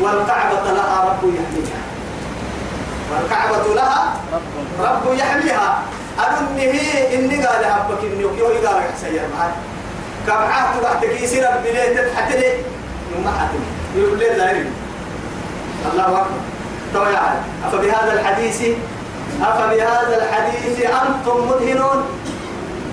والكعبة 0.00 0.72
لها 0.72 1.04
رب 1.04 1.34
يحميها. 1.34 1.80
والكعبة 3.12 3.74
لها 3.74 4.14
رب 4.80 5.14
يحميها. 5.14 5.82
أنه 6.18 6.72
إني 7.14 7.46
قال 7.46 7.64
حبك 7.64 8.04
إني 8.04 8.24
وكيو 8.24 8.46
قال 8.46 8.82
سير 9.00 9.22
معي 9.38 9.50
كبعات 10.26 10.76
تبعتك 10.78 11.20
يصير 11.22 11.48
بليت 11.64 12.14
حتى 12.16 12.38
لي؟ 12.38 12.52
ما 13.24 13.30
حتى 13.30 13.58
يقول 13.96 14.18
لي 14.18 14.64
الله 15.92 16.04
أكبر. 16.04 16.40
تو 16.94 17.02
يعني 17.02 17.38
أفبهذا 17.66 18.12
الحديث 18.12 18.62
أفبهذا 19.42 20.16
الحديث 20.22 20.86
أنتم 20.86 21.48
مدهنون. 21.48 22.04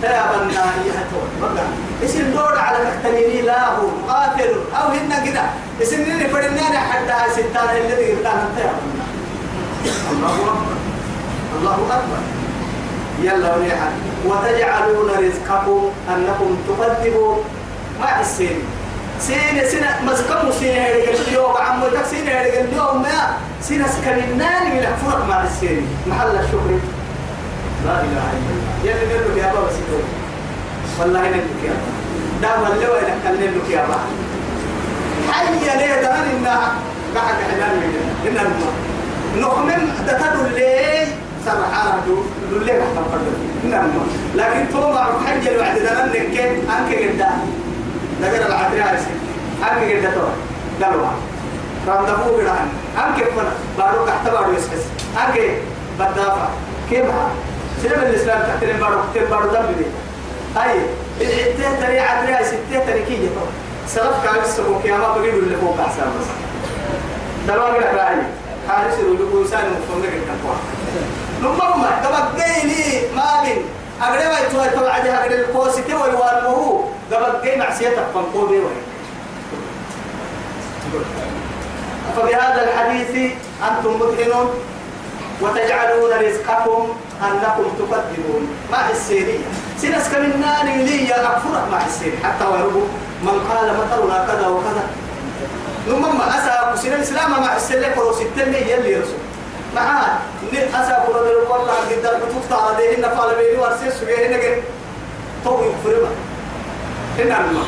يا 0.03 0.10
يا 0.10 1.03
تون 1.12 1.58
اسم 2.06 2.32
دور 2.34 2.58
على 2.60 2.77
تختنيني 2.77 3.41
لا 3.41 3.68
هو 3.68 3.88
قاتل 4.10 4.56
أو 4.75 4.88
هن 4.89 5.25
كده 5.25 5.41
اسم 5.82 6.01
اللي 6.01 6.27
فرنانا 6.29 6.79
حتى 6.79 7.32
ستان 7.34 7.70
الذي 7.86 8.12
قلنا 8.12 8.34
انت 8.34 8.58
يا 8.60 8.72
الله 10.12 10.29
أكبر 10.29 10.77
الله 11.60 11.74
أكبر 11.74 12.22
يلا 13.24 13.56
ونيحا 13.56 13.91
وتجعلون 14.25 15.10
رزقكم 15.10 15.89
أنكم 16.10 16.58
تقدموا 16.68 17.36
ما 18.00 18.22
السين 18.22 18.60
سين 19.20 19.68
سين 19.70 19.86
مسكم 20.06 20.51
سين 20.60 20.74
هيرجع 20.77 21.12
اليوم 21.27 21.58
عمو 21.58 21.88
تك 21.88 22.06
سين 22.06 22.27
هيرجع 22.27 22.60
اليوم 22.60 23.01
ما 23.01 23.38
سين 23.62 23.84
سكن 23.88 24.18
النار 24.32 24.63
من 24.65 24.96
فرق 25.06 25.25
مع 25.29 25.44
السين 25.44 25.88
محل 26.08 26.27
الشكر 26.36 26.79
لا 27.86 27.95
إله 28.07 28.25
إلا 28.38 28.51
الله. 28.53 28.74
يلي 28.83 29.03
نلوك 29.13 29.38
يا 29.38 29.53
بابا 29.53 29.69
سيدو 29.75 30.00
والله 31.00 31.21
نلوك 31.21 31.62
يا 31.67 31.74
بابا 31.79 31.91
دام 32.41 32.71
اللي 32.71 32.88
وين 32.88 33.09
نلوك 33.41 33.69
يا 33.69 33.81
بابا 33.81 34.09
حي 35.31 35.77
ليه 35.79 36.01
دمان 36.01 36.25
إنها 36.36 36.74
قاعد 37.15 37.35
حلال 37.50 37.74
من 37.79 37.92
إن 38.27 38.37
الماء 38.46 38.74
نخمم 39.37 39.83
دتدو 40.07 40.42
اللي 40.48 41.07
سرحان 41.46 42.01
دو 42.07 42.57
اللي 42.57 42.72
قاعد 42.72 42.92
تفضل 42.96 43.33
إن 43.63 43.74
الماء 43.74 44.07
لكن 44.35 44.74
تو 44.74 44.92
مع 44.94 45.05
حي 45.25 45.50
الوعد 45.55 45.77
دمان 45.77 46.09
نكين 46.09 46.51
أنك 46.70 46.92
قدا 47.03 47.29
نقدر 48.22 48.48
العدري 48.48 48.81
عايزين 48.81 49.18
أنك 49.63 49.98
قدا 49.98 50.11
تو. 50.15 50.27
دلوا 50.81 51.11
رام 51.87 52.05
دفو 52.05 52.37
قدا 52.37 52.55
أنك 52.98 53.24
فنا. 53.35 53.53
بارو 53.77 54.05
تحت 54.05 54.29
بارو 54.33 54.51
يسكس. 54.53 54.83
أنك 55.18 55.37
بدافع. 56.00 56.48
كيف؟ 56.89 57.05
سلم 57.83 58.00
الإسلام 58.09 58.42
تحت 58.42 58.63
البارو 58.63 58.96
تحت 59.01 59.18
البارو 59.18 59.50
دم 59.50 59.65
بي 59.77 59.85
أي 60.61 60.79
الحتة 61.22 61.85
تري 61.85 62.00
عدري 62.00 62.46
ستة 62.46 62.79
تري 62.87 63.03
كي 63.07 63.13
يتو 63.13 63.46
سلف 63.87 64.15
كان 64.24 64.44
يسمو 64.46 64.79
كياما 64.83 65.07
بقيدو 65.18 65.37
اللي 65.39 65.55
فوق 65.57 65.79
أحسن 65.79 66.01
بس. 66.01 66.27
دلوا 67.48 67.65
قدا 67.68 67.92
راعي 67.98 68.15
حارس 68.70 69.00
الولو 69.00 69.42
إنسان 69.42 69.61
مفهوم 69.72 70.03
لك 70.03 70.13
التقوى 70.13 70.55
نمما 71.42 71.89
تبقيني 72.03 73.01
ما 73.15 73.44
من 73.44 73.57
أقرأ 74.01 74.29
ما 74.29 74.39
يتوه 74.39 74.65
يتوه 74.68 74.89
عدي 74.94 75.09
أقرأ 75.11 75.35
القوسي 75.35 75.81
كي 75.81 75.94
ويوالمه. 75.94 76.89
تبقي 77.11 77.57
معصيتك 77.57 78.05
فانقوبي 78.13 78.57
وهي 78.57 78.81
فبهذا 82.18 82.63
الحديث 82.70 83.31
أنتم 83.70 84.00
مدهنون 84.00 84.50
وتجعلون 85.42 86.11
رزقكم 86.11 86.87
أنكم 87.24 87.64
تقدمون 87.79 88.48
مع 88.72 88.90
السيرية 88.90 89.40
سنس 89.77 90.10
كمن 90.10 90.40
نار 90.42 90.66
لي 90.66 91.12
أكفرك 91.12 91.64
مع 91.72 91.86
السير 91.86 92.14
حتى 92.24 92.46
ويربو 92.46 92.82
من 93.24 93.40
قال 93.50 93.68
مطرنا 93.77 94.25
كذا 94.27 94.48
وكذا. 94.48 94.84
نمما 95.88 96.29
أسا 96.29 96.75
سنة 96.82 96.96
الإسلام 96.96 97.32
مع 97.32 97.55
السير 97.55 97.94
فرو 97.96 98.14
ستة 98.14 98.42
يلي 98.44 98.96
رسول 98.96 99.22
معاه 99.75 100.18
أسا 100.53 101.03
فرو 101.08 101.20
والله 101.53 101.74
قدر 101.90 102.20
بتوقع 102.25 102.66
على 102.68 102.88
دين 102.96 103.03
فعل 103.03 103.36
بيني 103.36 103.58
وارسيس 103.62 103.94
سجيه 103.94 104.27
نجد 104.27 104.64
تو 105.46 105.60
يكفرما 105.64 106.12
إن 107.20 107.32
الله 107.32 107.66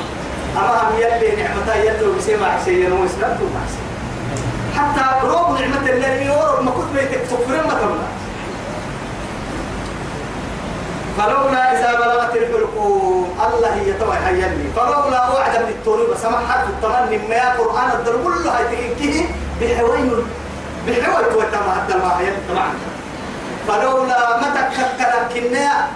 أما 0.58 0.82
هم 0.90 0.96
يلي 1.00 1.44
نعمتا 1.44 1.76
يلي 1.76 2.06
وبسيما 2.08 2.52
حسين 2.52 2.92
وإسلام 2.92 3.38
تو 3.38 3.46
حسين 3.66 3.86
حتى 4.78 5.28
روب 5.28 5.60
نعمة 5.60 5.90
الله 5.90 6.22
يورب 6.22 6.64
ما 6.64 6.72
كنت 6.72 6.90
بيتك. 6.96 7.22
تكفرين 7.32 7.64
ما 7.68 7.74
تمنع 7.74 8.08
فلولا 11.18 11.80
إذا 11.80 11.92
بلغت 12.00 12.36
الحلقوم 12.36 13.38
الله 13.48 13.76
يتوى 13.76 14.16
حيالي 14.16 14.68
فلولا 14.76 15.30
وعد 15.30 15.58
من 15.58 15.70
التوري 15.70 16.04
بسمع 16.14 16.40
حرف 16.50 16.70
التمني 16.70 17.18
ما 17.28 17.36
يا 17.36 17.50
قرآن 17.58 17.90
الدر 18.00 18.16
كله 18.24 18.52
هيتكيه 18.52 19.26
بحوين 19.62 20.12
بحوين 20.88 21.26
توتما 21.34 21.72
حتى 21.78 21.94
ما 21.98 22.12
طبعا. 22.50 22.72
فلولا 23.68 24.38
متى 24.38 24.62
ككلم 24.76 25.24
كنا 25.34 25.88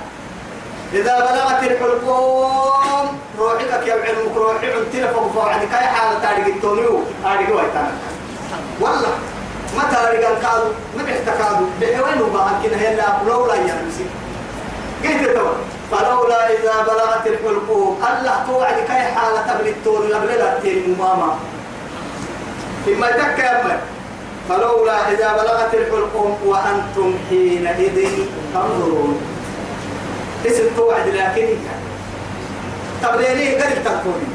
إذا 0.93 1.19
بلغت 1.19 1.63
الحلقوم. 1.63 3.19
روحك 3.39 3.87
يا 3.87 3.93
علمك 3.93 4.35
روحي 4.35 4.73
عنتنا 4.73 5.11
فوق 5.13 5.31
فوعدك 5.33 5.71
يا 5.71 5.77
حالة 5.77 6.19
تاريخ 6.19 6.47
التونيو 6.47 6.99
تاريخ 7.23 7.49
ويتانا 7.49 7.91
والله 8.81 9.13
متى 9.77 9.97
رجال 10.17 10.35
كادو؟ 10.41 10.69
ما 10.97 11.03
بيحتكادو؟ 11.03 11.65
بحوين 11.81 12.21
وبعد 12.21 12.51
كده 12.63 12.75
هلا 12.75 13.03
لولا 13.27 13.55
ينسي 13.55 14.05
قلت 15.07 15.23
تو 15.37 15.47
فلولا 15.91 16.49
إذا 16.49 16.75
بلغت 16.87 17.27
الحلقوم 17.27 18.03
الله 18.09 18.35
توعد 18.47 18.77
كي 18.87 19.01
حالة 19.15 19.45
ابن 19.55 19.67
التون 19.67 20.03
تين 20.61 20.95
ماما. 20.99 21.37
فيما 22.85 23.11
تكمل 23.11 23.79
فلولا 24.49 25.11
إذا 25.11 25.29
بلغت 25.33 25.73
الحلقوم 25.73 26.37
وأنتم 26.45 27.09
حينئذ 27.29 28.09
تنظرون. 28.53 29.21
اسم 30.45 30.65
توعد 30.77 31.07
لكن 31.07 31.47
طب 33.03 33.15
ليه 33.19 33.61
قد 33.61 33.83
تكوني 33.85 34.27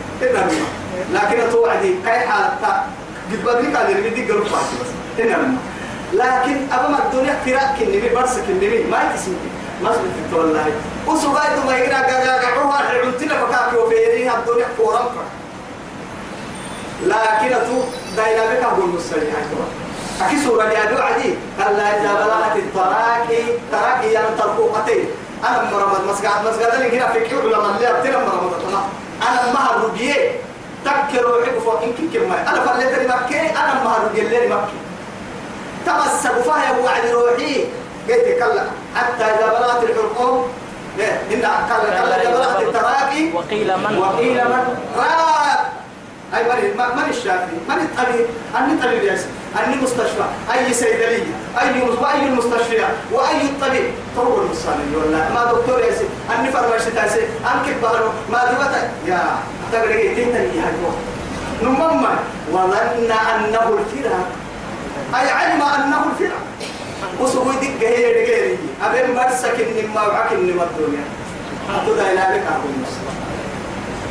لكن 1.13 1.39
توعدي 1.53 1.95
كي 2.05 2.19
حالة 2.19 2.51
قد 3.47 3.77
قال 3.77 3.87
لي 3.95 4.11
بدي 4.11 4.33
قلب 4.33 4.45
بس. 4.45 4.91
إنما 5.21 5.57
لكن 6.13 6.57
أبا 6.73 6.99
الدنيا 6.99 7.35
فراق 7.47 7.77
النبي 7.81 8.09
برسك 8.15 8.47
النبي 8.49 8.85
ما 8.91 8.99
يتسمي. 9.03 9.51
ما 9.83 9.93
سمعت 9.93 10.33
والله. 10.41 10.73
وسوغايت 11.07 11.65
ما 11.67 11.77
يقرأ 11.79 12.03
قاقا 12.03 12.47
قعوها 12.47 12.79
عمتنا 12.79 13.47
فكاكي 13.47 13.77
وفيريها 13.77 14.39
الدنيا 14.39 14.67
فورم 14.79 15.07
لكن 17.03 17.51
تو 17.67 17.83
دايناميك 18.17 18.63
أقول 18.63 18.89
مستريح 18.89 19.35
أكي 20.23 20.45
سورة 20.45 20.65
يا 20.65 20.85
دو 20.85 21.03
عدي. 21.03 21.35
كلا 21.59 22.01
إذا 22.01 22.13
بلغت 22.13 22.57
التراكي 22.57 23.45
تراكي 23.73 24.13
يعني 24.13 24.27
ترقوقتين 24.39 25.05
أنا 25.49 25.71
مرمض 25.73 26.09
مسقعد 26.09 26.47
مسقعد 26.47 26.75
اللي 26.75 26.99
هنا 26.99 27.13
في 27.13 27.21
كيو 27.21 27.41
لما 27.41 27.77
اللي 27.77 27.91
أبتنا 27.91 28.19
مرمض 28.19 28.55
أنا 29.23 29.53
ما 29.53 29.61
هربيه 29.61 30.31
تكر 30.85 31.23
روحك 31.25 31.59
فوق 31.65 31.83
إنك 31.83 31.97
كم 32.15 32.33
أنا 32.33 32.61
فلتني 32.61 33.09
مكة. 33.09 33.41
أنا 33.41 33.85
ما 33.85 33.97
هربيه 33.97 34.23
اللي 34.23 34.55
مكة. 34.55 34.79
تمسك 35.87 36.31
فهي 36.33 36.81
وعد 36.85 37.07
روحي. 37.13 37.65
قلت 38.09 38.39
كلا 38.39 38.65
حتى 38.97 39.25
إذا 39.25 39.47
بلغت 39.47 39.83
الحلقوم 39.83 40.49
إن 41.33 41.41
كلا 41.41 41.69
كلا 41.69 42.23
إذا 42.23 42.31
بلغت 42.31 42.63
التراكي 42.63 43.33
وقيل 43.35 43.77
من؟ 43.77 43.99
وقيل 43.99 44.35
من؟ 44.35 44.77
راك. 44.97 45.61
أي 46.35 46.43
من 46.45 46.97
من 46.97 47.09
الشافي 47.11 47.57
من 47.69 47.75
الطبيب؟ 47.75 48.27
أني 48.59 48.83
طبيب 48.83 49.03
ياسر 49.03 49.27
أني 49.59 49.77
مستشفى. 49.83 50.25
أي 50.53 50.75
صيدلية 50.75 51.35
أي 51.61 51.69
أي 52.15 52.27
المستشفى 52.29 52.85
وأي 53.13 53.43
الطبيب؟ 53.43 53.91
طول 54.17 54.45
المصاني 54.45 54.97
ولا؟ 54.97 55.29
ما 55.35 55.53
دكتور 55.53 55.81
ياسر 55.81 56.05
أني 56.39 56.53
فرماشة 56.53 56.91
تاسي 56.95 57.21
أنك 57.21 57.77
بارو 57.83 58.09
ما 58.33 58.45
دوتا 58.45 58.91
يا 59.07 59.21
تقرأي 59.73 60.15
تهتني 60.15 60.57
يا 60.57 60.73
نمم 61.63 62.07
وظن 62.53 63.11
أنه 63.11 63.79
الفراق 63.79 64.29
أي 65.15 65.31
علم 65.31 65.63
أنه 65.63 66.05
الفراق 66.11 66.43
وسوي 67.21 67.55
دق 67.55 67.87
هي 67.89 68.13
دقيري 68.25 68.59
أبين 68.85 69.15
برسك 69.15 69.55
إني 69.61 69.83
ما 69.95 70.03
وعك 70.07 70.33
إني 70.33 70.53
ما 70.53 70.65
الدنيا. 70.65 71.05
أتودا 71.83 72.03
إلى 72.13 72.21
لك 72.37 72.45
أقول 72.53 72.73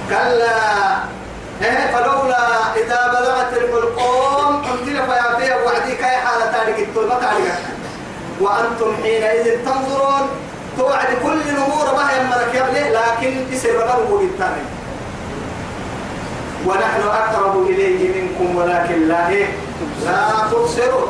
كلا 0.09 0.55
إيه 1.63 1.91
فلولا 1.93 2.47
إذا 2.75 3.07
بلغت 3.07 3.53
الحلقوم 3.53 4.55
قلت 4.61 4.83
فيا 4.89 5.35
فيها 5.39 5.55
وعدي 5.65 5.95
كاي 5.95 6.17
حالة 6.17 6.51
تارك 6.51 6.79
التوبة 6.79 7.19
تارك 7.19 7.59
وأنتم 8.41 8.93
حينئذ 9.03 9.65
تنظرون 9.65 10.27
توعد 10.77 11.07
كل 11.23 11.41
الأمور 11.49 11.85
ما 11.95 12.11
هي 12.11 12.23
مرك 12.23 12.53
يبلي 12.55 12.89
لكن 12.89 13.51
تسير 13.51 13.73
بلغه 13.77 14.17
بالتارك 14.21 14.65
ونحن 16.65 17.01
أقرب 17.07 17.67
إليه 17.67 18.21
منكم 18.21 18.55
ولكن 18.55 19.07
لا 19.07 19.29
إيه 19.29 19.47
لا 20.05 20.27
تبصرون 20.51 21.07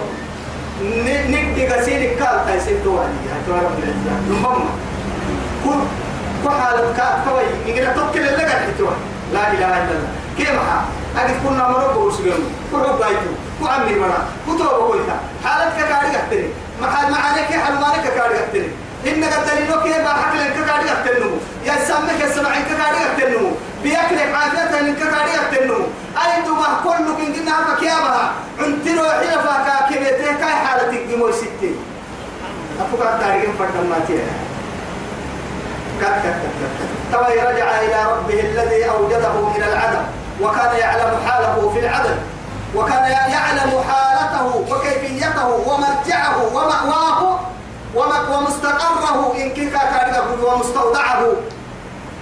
نقدي 0.83 1.67
قسيرك 1.67 2.21
قال 2.23 2.45
تيسير 2.47 2.77
توعدي 2.83 3.11
هتوى 3.33 3.57
رب 3.59 3.79
العزة 3.79 4.13
نمم 4.29 4.65
كل 5.65 5.79
كحالة 6.45 6.93
كوي 7.25 7.73
يقرأ 7.75 7.93
توكل 7.93 8.19
اللي 8.19 8.43
قاعد 8.43 8.69
لا 9.33 9.51
إله 9.53 9.67
إلا 9.67 9.91
الله. 9.91 10.09
كيف 10.37 10.49
ها 10.49 10.85
أجد 11.17 11.35
كنا 11.47 11.69
مرة 11.69 11.93
بورسجون 11.93 12.53
كنا 12.71 12.91
بايتو 12.91 13.31
كعمي 13.63 13.95
مرة. 13.95 14.23
كتوب 14.47 14.87
كويتا 14.87 15.19
حالتك 15.45 15.77
كاري 15.89 16.15
قتني 16.17 16.47
ما 16.81 16.87
حال 16.91 17.11
معانك 17.11 17.51
حال 17.63 17.73
مالك 17.75 18.13
كاري 18.15 18.37
قتني 18.37 18.67
إن 19.07 19.23
قتني 19.23 19.67
لو 19.69 19.83
كيف 19.83 20.07
حكي 20.07 20.37
لك 20.37 20.53
كاري 20.67 20.89
قتني 20.89 21.31
يا 21.65 21.75
سامك 21.87 22.21
السمعين 22.23 22.63
كاري 22.63 23.05
قتني 23.05 23.51
بياكلك 23.83 24.35
عافية 24.35 24.79
إنك 24.79 24.97
كاري 24.97 25.31
قتني 25.57 25.85
أي 26.17 26.41
دوما 26.45 26.67
كل 26.83 27.05
كن 27.17 27.33
كنا 27.33 27.53
هفك 27.59 27.83
يا 27.83 27.95
بها 27.95 28.33
عنتلو 28.59 29.03
حين 29.09 29.39
فاكا 29.45 29.75
كبيته 29.89 30.33
كاي 30.39 30.55
حالتك 30.55 31.03
جموي 31.09 31.33
ستين. 31.33 31.77
أفوك 32.81 33.01
ما 33.89 33.99
كت 36.01 36.35
توي 37.11 37.39
رجع 37.39 37.67
إلى 37.81 38.11
ربه 38.11 38.39
الذي 38.39 38.89
أوجده 38.89 39.33
من 39.33 39.63
العدم 39.63 40.03
وكان 40.41 40.75
يعلم 40.75 41.11
حاله 41.27 41.71
في 41.73 41.79
العدم 41.79 42.17
وكان 42.75 43.11
يعلم 43.11 43.83
حالته 43.89 44.45
وكيفيته 44.69 45.47
ومرجعه 45.47 46.37
ومأواه 46.53 47.39
ومستقره. 48.31 49.35
إن 49.35 49.49
كيكا 49.49 49.77
كاريغا 49.77 50.53
ومستودعه. 50.53 51.21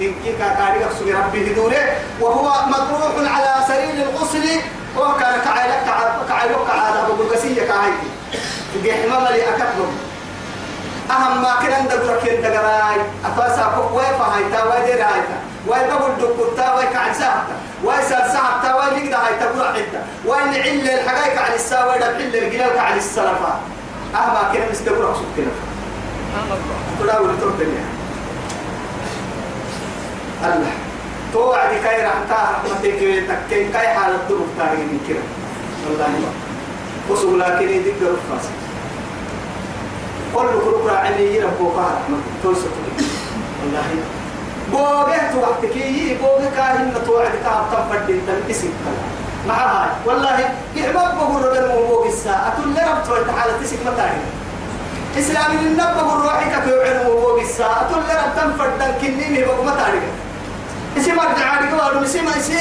إن 0.02 0.14
كيكا 0.24 0.48
كاريغا 0.54 0.90
سبي 1.00 1.14
ربه 1.14 1.54
دوره 1.56 1.96
وهو 2.22 2.52
مطروح 2.68 3.34
على 3.36 3.66
سرير 3.68 4.08
الغسل 4.08 4.62
وكان 4.98 5.42
كعيلك 5.46 5.84
كعيلك 6.30 6.58
كعادة 6.68 7.08
بقسية 7.20 7.64
كعيدي 7.68 8.10
جحمم 8.84 9.28
لي 9.28 9.50
أكتبه 9.50 9.90
أهم 11.12 11.42
ما 11.42 11.56
كنا 11.62 11.82
ندبر 11.82 12.20
كن 12.20 12.42
دقراي 12.42 13.00
فهايتا 14.20 14.64
وين 14.64 14.86
دير 14.86 15.04
هايتا 15.04 15.38
وين 15.68 15.88
بقول 15.88 16.12
دكتورتا 16.22 16.76
وين 16.76 16.88
كعد 16.94 17.14
ساعتا 17.14 17.56
وين 17.84 18.02
سال 18.10 18.32
ساعتا 18.32 18.76
وين 18.76 19.04
نقدر 19.04 19.18
هايتا 19.18 19.52
بروح 19.52 19.74
حتة 19.74 20.02
وين 20.26 20.48
عل 20.64 20.90
الحقائق 20.90 21.42
على 21.42 21.56
الساوي 21.56 21.92
وين 21.92 22.04
عل 22.04 22.36
الجلال 22.36 22.80
على 22.80 22.98
السلفة. 22.98 23.54
أهم 24.16 24.34
ما 24.34 24.54
كنا 24.54 24.72
مستبر 24.72 25.10
أقصد 25.10 25.26
كنا 25.36 25.52
تداول 27.00 27.30
تردني 27.42 27.97
الله. 30.44 30.74
توعد 31.34 31.70
كاي 31.84 32.06
رحمتا 32.06 32.40
رحمتك 32.54 33.00
تكين 33.48 33.72
كاي 33.72 33.88
حالة 33.88 34.16
الظروف 34.16 34.48
تاريخ 34.58 34.80
من 34.80 35.00
كده. 35.10 35.24
والله 35.86 36.14
وصول 37.10 37.40
لكن 37.40 37.70
يدق 37.70 38.00
رفاسك 38.02 38.58
كل 40.36 40.48
كل 40.66 40.90
عيني 40.96 41.36
يربو 41.36 41.70
قال 41.70 41.96
توسط. 42.44 42.74
والله 43.64 43.84
بوجه 44.72 45.32
توقتك 45.34 45.76
يي 45.76 46.16
بوجه 46.22 46.50
كاهن 46.56 46.94
توعد 47.06 47.32
كاب 47.44 47.64
تنفرد 47.72 48.10
انت 48.10 48.50
اسم 48.50 48.70
مع 49.48 49.56
هاي 49.56 49.90
والله 50.06 50.40
يحبب 50.76 51.18
بقول 51.18 51.46
ربنا 51.46 51.68
مو 51.68 52.06
الساعة 52.06 52.48
أتول 52.48 52.74
لرب 52.74 53.04
توي 53.08 53.26
تعالى 53.26 53.54
تسك 53.64 53.78
متاعي 53.86 54.18
إسلام 55.20 55.52
النبى 55.52 56.00
الروحي 56.00 56.46
كتوعد 56.50 57.06
مو 57.06 57.38
الساعة. 57.38 57.88
أتول 57.88 58.04
لرب 58.04 58.32
تنفرد 58.36 58.96
كنيني 59.02 59.44
بقول 59.44 59.66
متاعي 59.66 60.00
اسم 60.98 61.20
أرجع 61.20 61.46
عليك 61.46 61.74
وأنا 61.74 62.00
مسيم 62.02 62.28
اسم 62.28 62.54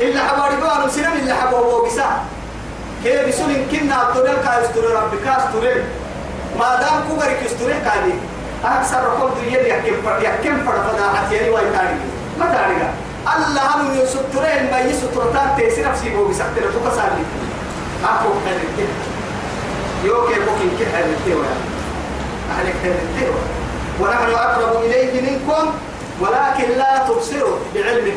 إلا 0.00 0.20
حبارك 0.28 0.62
وأنا 0.62 0.86
مسيم 0.86 1.04
إلا 1.12 1.34
حبوا 1.34 1.86
بساعة 1.86 2.24
كيف 3.04 3.28
يسون 3.28 3.66
كنا 3.70 4.08
أبدو 4.10 4.24
كاستور 4.44 4.84
ربك 4.84 5.18
كاستور 5.24 5.64
ما 6.58 6.76
دام 6.80 6.96
كبرك 7.08 7.38
يستريح 7.46 7.78
كالي 7.78 8.14
أكثر 8.64 8.96
رقم 9.04 9.30
دنيا 9.42 9.60
يحكم 9.60 9.94
فر 10.04 10.22
يحكم 10.22 10.56
فر 10.66 10.72
فداعت 10.72 11.32
يعني 11.32 11.48
واي 11.50 11.62
تاريخ. 11.64 11.98
ما 12.40 12.46
تاريخ. 12.46 12.82
الله 13.36 13.62
هم 13.76 13.94
يسترين 14.00 14.70
ما 14.70 14.78
يسترتان 14.80 15.48
تيسير 15.56 15.88
نفسي 15.88 16.10
بو 16.10 16.28
بسكتنا 16.28 16.70
تو 16.74 16.90
كسالي 16.90 17.24
أكو 18.04 18.28
حلك 18.46 18.88
يوكي 20.04 20.34
بوكين 20.34 20.70
كحل 20.80 21.04
التوى 21.04 21.46
أهلك 22.58 22.74
حل 22.82 22.88
التوى 22.90 23.40
ونحن 24.00 24.30
أقرب 24.34 24.82
إليه 24.82 25.20
منكم 25.20 25.70
ولكن 26.20 26.78
لا 26.78 26.98
تبصروا 27.08 27.58
بعلمه. 27.74 28.16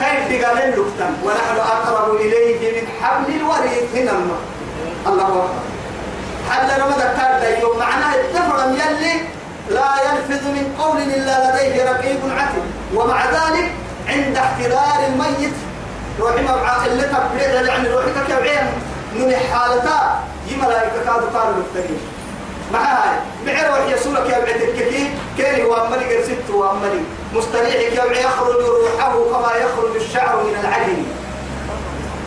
كيف 0.00 0.44
قال 0.44 0.58
اللقطة 0.58 1.10
ونحن 1.24 1.56
أقرب 1.56 2.16
إليه 2.16 2.80
من 2.80 2.88
حبل 3.02 3.34
الوريد 3.34 3.88
من 3.94 4.08
الماء 4.08 4.40
الله 5.06 5.28
أكبر. 5.28 5.48
حتى 6.50 6.78
لما 6.78 6.94
ذكرت 6.96 7.62
يوم 7.62 7.78
معناه 7.78 8.14
التفرم 8.14 8.74
يلي 8.74 9.20
لا 9.70 9.90
يلفظ 10.06 10.46
من 10.46 10.76
قول 10.78 10.98
إلا 10.98 11.50
لديه 11.50 11.90
رقيب 11.90 12.18
عتيد. 12.36 12.62
ومع 12.94 13.24
ذلك 13.24 13.72
عند 14.08 14.36
احتضار 14.36 15.06
الميت 15.08 15.54
روحي 16.20 16.42
مبعا 16.42 16.86
اللي 16.86 17.02
تبريد 17.02 17.66
يعني 17.66 17.88
روحي 17.88 18.10
كيوعين 18.26 18.66
من 19.14 19.36
حالتا 19.52 20.20
يي 20.48 20.56
ملائكة 20.56 21.04
كادوا 21.04 21.40
قالوا 21.40 21.62
بالتقيم 22.70 22.72
مع 22.72 22.80
هاي 22.80 23.18
معي 23.46 23.68
روح 23.68 23.98
يسولك 23.98 24.30
يا 24.30 24.38
بعد 24.38 24.62
الكثير. 24.62 25.10
كان 25.38 25.60
هو 25.66 25.74
أملي 25.74 26.16
قرسبت 26.16 26.50
وأملي 26.50 27.00
مستريح 27.34 28.04
يوعي 28.04 28.20
يخرج 28.20 28.64
روحه 28.64 29.12
كما 29.12 29.52
يخرج 29.56 29.96
الشعر 29.96 30.44
من 30.44 30.54
العجل. 30.60 31.02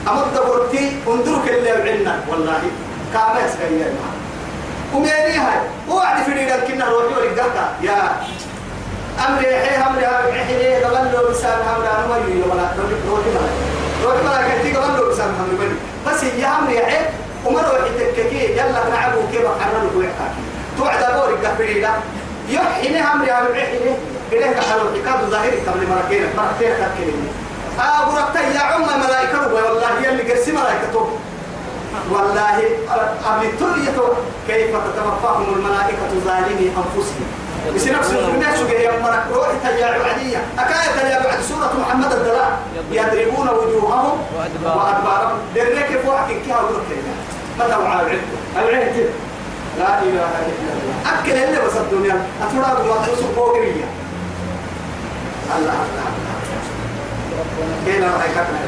أمد 0.08 0.48
برتي 0.48 0.92
انظرك 1.08 1.50
اللي 1.50 1.70
يوعينا 1.70 2.20
والله 2.30 2.62
كما 3.14 3.40
يسكي 3.46 3.86
وميني 4.94 5.38
هاي. 5.38 5.60
وعد 5.90 6.24
في 6.24 6.32
ريد 6.32 6.52
الكنا 6.52 6.86
روحي 6.86 7.06
ورقاك 7.16 7.72
يا. 7.82 8.22
أمري 9.28 9.56
حي 9.56 9.76
أمري 9.76 10.06
حي. 10.06 10.84
قبل 10.84 11.12
له 11.14 11.30
بسام 11.30 11.60
أمري 11.76 11.88
أنا 11.88 12.08
ما 12.08 12.18
يجي 12.18 12.42
ولا 12.42 12.66
روحي 13.10 13.30
ما 13.30 13.42
روحي 14.04 14.24
ما 14.24 14.48
كنتي 14.48 14.78
قبل 14.78 14.94
له 14.98 15.10
بسام 15.10 15.36
أمري 15.40 15.76
بس 16.08 16.24
هي 16.24 16.46
أمري 16.46 16.86
حي. 16.86 17.06
وما 17.46 17.62
روحي 17.62 17.90
تككي 18.16 18.52
يلا 18.54 18.90
نعبو 18.90 19.20
كيف 19.32 19.42
حرر 19.42 19.90
ويحكي 19.98 20.42
توعد 20.78 21.04
أبوري 21.04 21.34
قفريدا 21.34 21.90
يحيني 22.50 23.02
أمري 23.14 23.32
أمري 23.32 23.62
حيني 23.62 23.96
إليه 24.32 24.52
كحلو 24.52 24.82
حكاد 24.96 25.30
ظاهري 25.30 25.60
قبل 25.68 25.88
مركين 25.88 26.24
مركين 26.38 26.74
تكلمني 26.74 27.30
أبو 27.80 28.18
ركتا 28.18 28.40
يا 28.40 28.60
عم 28.60 28.82
ملائكة 28.82 29.54
والله 29.54 29.90
يلي 30.04 30.32
قرسي 30.32 30.52
ملائكة 30.52 31.08
والله 32.12 32.60
أبلتولية 33.26 33.98
كيف 34.48 34.70
تتوفاهم 34.70 35.54
الملائكة 35.54 36.10
ظالمي 36.26 36.72
أنفسهم. 36.78 37.26
بس 37.76 37.88
نفس 37.88 38.10
الناس 38.10 38.60
جاي 38.70 39.02
مرك 39.02 39.24
روح 39.34 39.48
تجا 39.64 39.86
عدية 39.86 40.38
أكاية 40.60 41.10
يا 41.12 41.20
بعد 41.24 41.42
سورة 41.42 41.74
محمد 41.80 42.12
الدلاء 42.14 42.60
يضربون 42.92 43.50
وجوههم 43.50 44.18
وأدبارهم. 44.66 45.38
درك 45.56 46.00
فوحك 46.06 46.28
كيها 46.46 46.60
ودرك 46.62 47.04
متى 47.60 47.76
وعاد 47.76 48.08
العهد 48.58 49.10
لا 49.80 50.02
إله 50.04 50.32
إلا 50.50 50.72
الله. 50.74 50.96
أكل 51.14 51.32
اللي 51.32 51.60
بس 51.68 51.76
الدنيا. 51.78 52.18
أترى 52.42 52.60
ما 52.60 53.08
تصب 53.08 53.32
فوقية 53.36 53.88
الله 55.58 55.74
الله 55.74 56.08
كينا 57.86 58.08
رأي 58.08 58.30
كتنا 58.30 58.60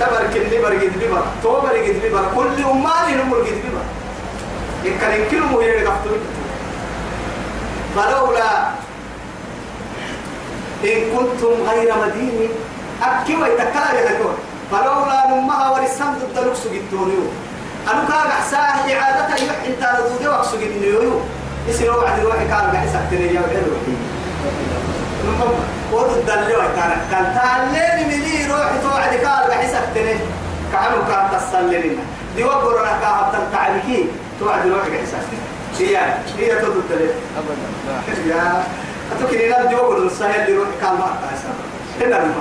تبرك 0.00 0.36
اللي 0.36 0.58
برقد 0.62 0.92
ببر. 1.00 1.24
تو 1.42 1.60
برقد 1.60 1.96
ببر. 2.04 2.24
كل 2.36 2.64
أمالي 2.64 3.22
نمر 3.22 3.36
قد 3.36 3.58
ببر. 3.64 3.84
يكرن 4.84 5.30
كل 5.30 5.42
مهير 5.42 5.88
قفتل 5.88 6.20
فلولا 7.96 8.68
إن 10.84 11.00
كنتم 11.16 11.52
غير 11.68 11.94
مدينين 12.06 12.50
أكي 13.02 13.36
ويتكلا 13.36 13.92
يهدون 14.00 14.34
فلولا 14.70 15.26
نمها 15.28 15.70
ورسام 15.70 16.14
ضد 16.14 16.44
لوكس 16.44 16.66
جدونيو 16.66 17.24
أنا 17.88 18.04
كاغا 18.08 18.30
حساه 18.30 18.58
إعادة 18.94 19.34
يوحي 19.44 19.66
إنت 19.66 19.82
ردودي 20.00 20.28
وكسو 20.28 20.56
جدونيو 20.56 21.20
يسير 21.68 21.96
وعد 21.98 22.18
الواحد 22.18 22.38
كان 22.46 22.70
قاعد 22.70 22.86
يسكتني 22.86 23.34
يا 23.34 23.40
وحيد 23.40 23.96
نمم 25.24 25.52
ورد 25.92 26.30
اللي 26.30 26.54
كان 26.76 26.90
كان 27.10 27.34
تعلم 27.34 28.08
مني 28.08 28.46
روحي 28.52 28.78
توعد 28.82 29.14
قال 29.26 29.50
كان 30.72 31.30
دي 32.36 32.44
وقرنا 32.44 32.92
كان 33.02 33.12
توعد 34.40 34.66
هي 35.78 35.96
هي 36.38 36.54
تضد 36.58 36.90
لي 36.90 37.08
أبدا. 37.38 38.34
يا 38.34 38.62
أتوكل 39.12 39.36
إلى 39.36 39.68
دي 39.68 39.74
وقرنا 39.74 40.06
السهل 40.06 40.40
اللي 40.40 40.58
روحي 40.58 40.70
كان 40.80 40.92
ما 40.94 41.04
أحسن 41.04 41.48
هنا 42.00 42.24
نمم 42.24 42.34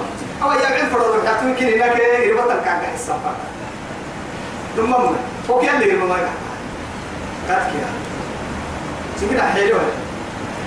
أو 0.43 0.52
يا 0.52 0.65
عين 0.65 0.86
فرض 0.89 1.04
روحي 1.15 1.28
أتوكل 1.28 1.65
إلى 1.65 1.89
كي 1.89 2.30
يبطل 2.30 2.47
كان 2.65 2.80
قاعد 2.82 2.95
يسافر 2.95 3.34
نمم 4.78 5.15
هو 5.49 5.59
كان 5.62 5.81
اللي 5.81 5.95
ما 5.95 6.15
كاتك 7.47 7.73
يا. 7.81 7.89
سمعنا 9.19 9.51
حلوة 9.51 9.81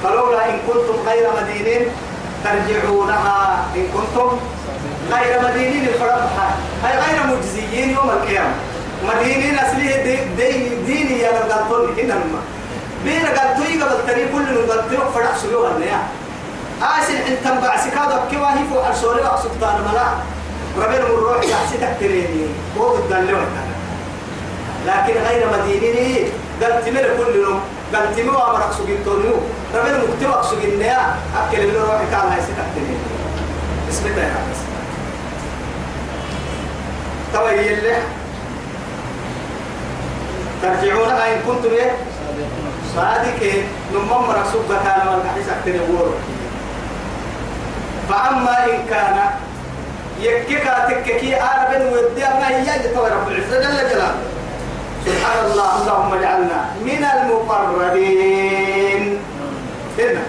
فلولا 0.02 0.50
إن 0.50 0.58
كنتم 0.66 1.08
غير 1.08 1.28
مدينين 1.42 1.86
ترجعونها 2.44 3.64
إن 3.76 3.86
كنتم 3.94 4.38
غير 5.12 5.42
مدينين 5.44 5.88
الفرقها 5.88 6.56
أي 6.86 6.98
غير 6.98 7.36
مجزيين 7.36 7.90
يوم 7.90 8.10
القيامة. 8.10 8.54
مدينين 9.08 9.58
أصليه 9.58 10.02
دي 10.02 10.16
دين 10.36 10.84
ديني 10.86 11.18
يا 11.18 11.30
رجال 11.30 12.00
هنا. 12.00 12.14
ما 12.14 12.40
بين 13.04 13.26
قلتوي 13.26 13.82
قبل 13.82 14.06
تري 14.06 14.24
كل 14.32 14.38
من 14.38 14.70
قلتوي 14.70 15.12
فرق 15.14 15.36
سلوها 15.36 15.70
النيا. 15.76 16.02
آسن 16.82 17.14
إن 17.14 17.36
تنبع 17.44 17.76
سكادة 17.76 18.20
كواهي 18.30 18.64
فوق 18.72 18.86
السوري 18.86 19.20
وأسلطان 19.20 19.80
ملا 19.80 20.06
ربنا 20.78 21.08
من 21.08 21.14
روح 21.14 21.44
يحسدك 21.44 21.96
تريني 22.00 22.46
هو 22.78 22.96
الدلوة 22.96 23.46
لكن 24.86 25.14
غير 25.28 25.46
مدينين. 25.52 26.28
قلت 26.62 26.88
من 26.88 27.04
كل 27.18 27.36
يوم 27.36 27.60
قلت 27.94 28.20
مو 28.20 28.38
أمرك 28.38 28.72
سجنتونيو 28.78 29.34
ربنا 29.74 29.98
مكتبك 29.98 30.44
سجنيا 30.44 30.98
أكل 31.36 31.60
اللي 31.60 31.78
روحي 31.78 32.06
كان 32.10 32.20
هاي 32.20 32.40
ستكتني 32.42 32.96
اسم 33.90 34.06
الله 34.06 34.22
يا 34.22 34.34
بس 34.50 34.60
توا 37.32 37.50
يلي 37.50 37.96
ترجعونها 40.62 41.34
إن 41.34 41.40
كنتم 41.46 41.74
إيه؟ 41.74 41.90
صادقين. 42.96 43.64
نمم 43.94 44.30
رسول 44.30 44.62
كان 44.68 45.08
والقحيس 45.08 45.48
أكتني 45.48 45.80
وورو 45.80 46.14
فأما 48.08 48.64
إن 48.64 48.86
كان 48.90 49.30
يكيكا 50.20 50.86
تككي 50.88 51.34
بن 51.70 51.82
ودي 51.92 52.24
أما 52.24 52.48
هي 52.48 52.78
توا 52.94 53.08
رب 53.08 53.28
العزة 53.28 53.60
جل 53.60 53.90
جلاله. 53.90 54.31
سبحان 55.06 55.38
الله 55.50 55.70
اللهم 55.82 56.10
اجعلنا 56.14 56.60
من 56.84 57.02
المقربين. 57.14 59.04
هنا 59.98 60.22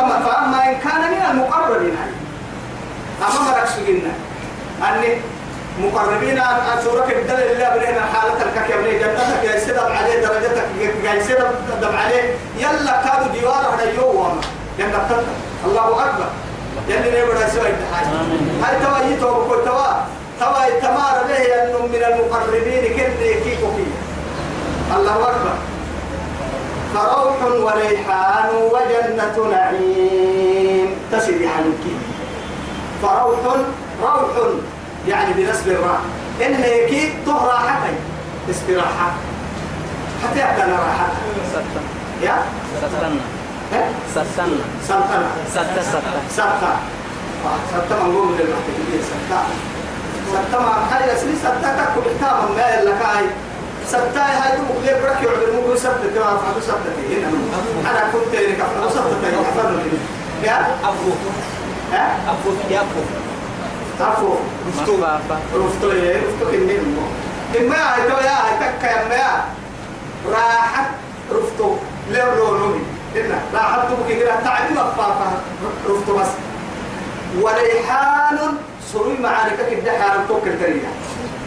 أما 0.00 0.16
فأما 0.26 0.58
إن 0.70 0.74
كان 0.84 1.02
من 1.10 1.22
المقربين 1.30 1.96
أما 3.22 3.40
ما 3.46 3.52
ركسجنا 3.60 4.12
أني 4.88 5.10
مقربين 5.80 6.38
أن 6.38 6.76
سورة 6.84 7.04
الدل 7.04 7.34
اللي 7.34 7.66
بلهنا 7.74 8.02
حالة 8.12 8.38
الكك 8.46 8.70
يبني 8.70 8.98
جنتك 8.98 9.42
يا 9.44 9.58
سيدة 9.58 9.82
عليه 9.82 10.16
درجتك 10.26 10.66
يا 11.04 11.22
سيدة 11.22 11.50
دم 11.82 11.96
عليه. 11.96 12.24
يلا 12.58 13.02
كادوا 13.04 13.40
جواره 13.40 13.74
هذا 13.74 13.92
يوم. 13.92 14.40
جنتك 14.78 15.10
الله 15.64 16.04
أكبر. 16.04 16.28
يلي 16.88 17.08
نبغى 17.22 17.50
سوى 17.50 17.68
الحاجة 17.68 18.08
هاي 18.62 18.74
توا 18.84 18.98
يتوب 19.16 19.48
كل 19.48 19.60
توا؟ 19.64 19.92
توا 20.40 20.68
التمار 20.68 21.24
به 21.28 21.42
أنه 21.62 21.86
من 21.86 22.02
المقربين 22.08 22.84
كن 22.96 23.12
كيكو 23.44 23.68
كي. 23.76 23.86
الله 24.96 25.16
أكبر. 25.30 25.56
فروح 26.94 27.36
وريحان 27.42 28.48
وجنة 28.72 29.36
نعيم. 29.50 30.88
تسري 31.12 31.46
عنك 31.46 31.84
فروح 33.02 33.38
روح 34.02 34.22
يعني 35.08 35.32
بنسب 35.32 35.68
الراء 35.68 36.00
إن 36.46 36.54
هيك 36.54 37.12
تهرى 37.26 37.58
حتى 37.58 37.92
استراحة. 38.50 39.10
حتى 40.22 40.38
يبدأ 40.38 40.72
راحة. 40.72 41.06
ستة. 41.52 41.82
يا؟ 42.22 42.36
ستنا؟ 42.78 43.10
ستنا 44.12 44.64
سلطنة 44.88 45.30
ستة. 45.50 45.82
ستة 45.82 46.12
سلطة 46.36 46.76
سلطة 47.72 48.04
منقول 48.04 48.26
من 48.26 48.40
المحتاجين 48.40 49.71
مع 50.52 50.86
حاجة 50.90 51.14
سلي 51.16 51.36
سلطة 51.42 51.70
تكو 51.76 52.00
بحتاما 52.00 52.48
ما 52.56 52.80
إلا 52.80 52.90
كاي. 52.90 53.26
سلطة 53.86 54.20
هاي 54.20 54.56
دمك 54.56 54.84
ليه 54.84 54.92
برك 54.92 55.22
يعبر 55.22 55.52
ممكن 55.54 55.76
سلطة 55.76 56.08
كما 56.14 56.36
فعلوا 56.36 56.60
سلطة 56.60 56.92
هنا. 57.10 57.28
أنا 57.90 58.10
كنت 58.12 58.34
لك 58.34 58.60
أفضل 58.60 58.90
سلطة 58.94 59.28
يحفظوا 59.28 59.80
يا؟ 60.44 60.56
أبو. 60.84 61.10
ها؟ 61.92 62.16
أبو. 62.28 62.50
يا 62.70 62.80
أبو. 62.80 63.02
عفو 64.00 64.34
رفتو 64.68 64.96
رفتو 65.54 65.90
إيه 65.90 66.16
رفتو 66.16 66.50
كنين 66.50 66.94
مو. 66.94 67.02
إما 67.58 67.76
هاي 67.94 68.10
تو 68.10 68.16
يا 68.16 68.30
هاي 68.30 68.54
تكا 68.60 68.86
يا 68.86 69.08
ما 69.08 69.44
راحت 70.32 70.90
رفتو. 71.32 71.76
لو 72.10 72.26
لو 72.36 72.56
لو 72.56 72.74
إنا 73.16 73.38
راحت 73.54 73.78
تبكي 73.88 74.20
كده 74.20 74.40
تعدي 74.44 74.74
مفافة 74.74 75.26
رفتو 75.88 76.18
بس. 76.18 76.26
وريحان 77.40 78.38
سروي 78.92 79.18
معارك 79.18 79.58
كده 79.70 79.92
حارم 79.98 80.24
توكل 80.28 80.58
تريا 80.60 80.90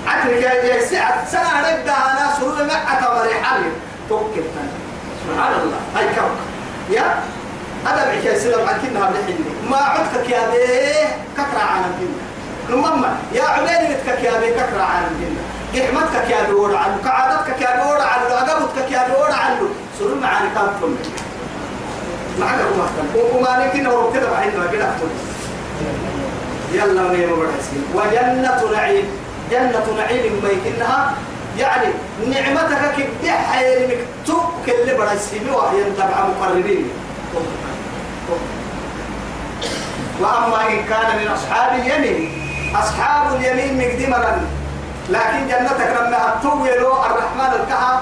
عترك 0.07 0.41
يا 0.43 0.85
ساعة 0.85 1.25
سنة 1.31 1.59
نبدأ 1.59 1.91
أنا 1.91 2.33
سروي 2.39 2.63
معك 2.67 3.17
وريحان 3.19 3.63
توكل 4.09 4.41
سبحان 5.27 5.53
الله. 5.53 5.77
هاي 5.95 6.05
كوك 6.15 6.37
يا؟ 6.89 7.23
هذا 7.85 8.05
بعيش 8.05 8.37
سلام 8.41 8.67
عن 8.69 8.79
كنا 8.81 8.99
بحني 8.99 9.35
ما 9.69 9.77
عدك 9.77 10.29
يا 10.29 10.49
بيه 10.49 11.07
ككرة 11.37 11.59
عالم 11.59 11.91
كنا. 11.99 12.75
نمما 12.77 13.17
يا 13.33 13.43
عبيد 13.43 13.89
متك 13.91 14.23
يا 14.23 14.39
بيه 14.39 14.49
ككرة 14.49 14.81
عالم 14.81 15.13
كنا. 15.19 15.41
قحمتك 15.81 16.29
يا 16.29 16.43
بيه 16.51 16.77
عنه 16.77 16.97
كعادتك 17.03 17.61
يا 17.61 17.75
بيه 17.75 18.03
عنه 18.03 18.25
أقبتك 18.33 18.91
يا 18.91 19.07
بيه 19.07 19.35
عنه. 19.35 19.69
سروي 19.99 20.15
معارك 20.15 20.49
كم؟ 20.55 20.95
معك 22.39 22.59
هو 22.59 22.77
مهتم 22.77 23.35
وما 23.37 23.65
نكين 23.65 23.87
هو 23.87 24.11
كده 24.13 24.29
بعينه 24.31 24.71
كده 24.71 24.85
أحتم 24.85 25.07
يلا 26.73 27.03
نيم 27.13 27.29
برحسين 27.39 27.83
وجنة 27.95 28.71
نعيم. 28.73 29.05
جنة 29.51 29.85
نعيم 29.97 30.33
ما 30.43 30.49
يكنها 30.49 31.13
يعني 31.59 31.87
نعمتك 32.27 32.95
كده 32.97 33.31
حيل 33.31 33.87
مكتوب 33.87 34.43
كل 34.65 34.97
برحسين 34.97 35.41
تبع 35.97 36.25
مقربين. 36.27 36.89
وأما 40.21 40.67
إن 40.69 40.83
كان 40.89 41.17
من 41.19 41.27
أصحاب 41.27 41.79
اليمين 41.79 42.31
أصحاب 42.75 43.35
اليمين 43.35 43.77
مقدمة 43.77 44.37
لكن 45.09 45.47
جنتك 45.47 45.89
لما 45.99 46.33
أتويلوا 46.33 47.05
الرحمن 47.05 47.51
الكها 47.61 48.01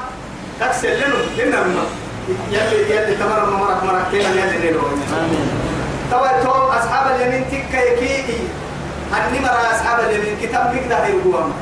تكسل 0.60 0.97
لنا 0.97 1.56
لنا 1.56 1.84
يلي 2.52 2.95
يلي 2.95 3.15
تمر 3.15 3.49
مرك 3.49 3.84
مرك 3.84 4.06
كنا 4.12 4.45
يلي 4.45 4.71
نلو 4.71 4.80
آمين. 5.19 5.47
توا 6.12 6.44
تو 6.44 6.52
أصحاب 6.52 7.06
اليمين 7.16 7.44
تكا 7.52 7.78
يكيدي. 7.78 8.39
أني 9.13 9.39
مرا 9.39 9.72
أصحاب 9.76 10.00
اليمين 10.00 10.38
كتاب 10.42 10.76
مقدار 10.76 11.04
يقوم. 11.10 11.54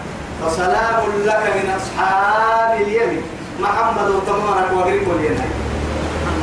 فسلام 0.41 1.03
لك 1.25 1.43
من 1.55 1.67
أصحاب 1.79 2.81
اليمين. 2.81 3.23
محمد 3.59 4.09
وتمرك 4.09 4.69
وغريب 4.73 5.07
اليمين 5.11 5.51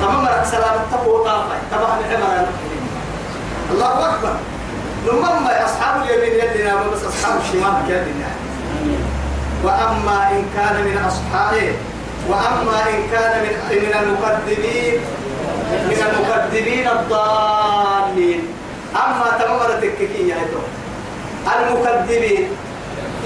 تمرك 0.02 0.44
سلام 0.50 0.76
تقوى 0.92 1.24
طافي 1.24 1.58
طبعا 1.72 1.92
عمر 2.12 2.46
الله 3.70 3.92
أكبر. 4.10 4.34
لما 5.06 5.64
أصحاب 5.64 6.02
اليمين 6.02 6.34
يدنا 6.44 6.74
بس 6.92 7.04
أصحاب 7.04 7.40
الشمال 7.40 7.74
يدنا 7.88 8.30
وأما 9.64 10.30
إن 10.30 10.44
كان 10.56 10.76
من 10.84 10.96
أصحابه 11.08 11.72
وأما 12.28 12.78
إن 12.90 13.00
كان 13.12 13.42
من 13.42 13.54
من 13.70 13.92
المكذبين 14.02 15.00
من 15.68 16.00
المكذبين 16.08 16.88
الضالين. 16.88 18.42
أما 18.94 19.28
تمرت 19.40 19.82
الكيكية 19.84 20.36
المكذبين. 21.56 22.48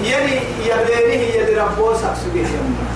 يلي 0.02 0.40
يبلينه 0.66 1.22
يلي 1.34 1.60
ربوسك 1.60 2.14
سبيه 2.24 2.46
يما 2.46 2.86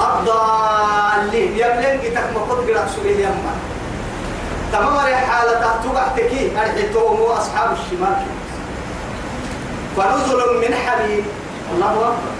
الضالين. 0.00 1.52
يبلين 1.52 2.00
كتك 2.00 2.26
مقود 2.34 2.70
قرأ 2.70 2.86
سبيه 2.96 3.18
يما 3.26 3.54
تمام 4.72 5.14
حالة 5.14 5.64
تبع 5.84 6.08
تكي 6.16 6.50
الحتوم 6.52 7.22
أصحاب 7.22 7.70
الشمال. 7.72 8.22
فنزل 9.96 10.40
من 10.60 10.74
حميم 10.74 11.24
الله 11.74 11.90
أكبر. 11.90 12.32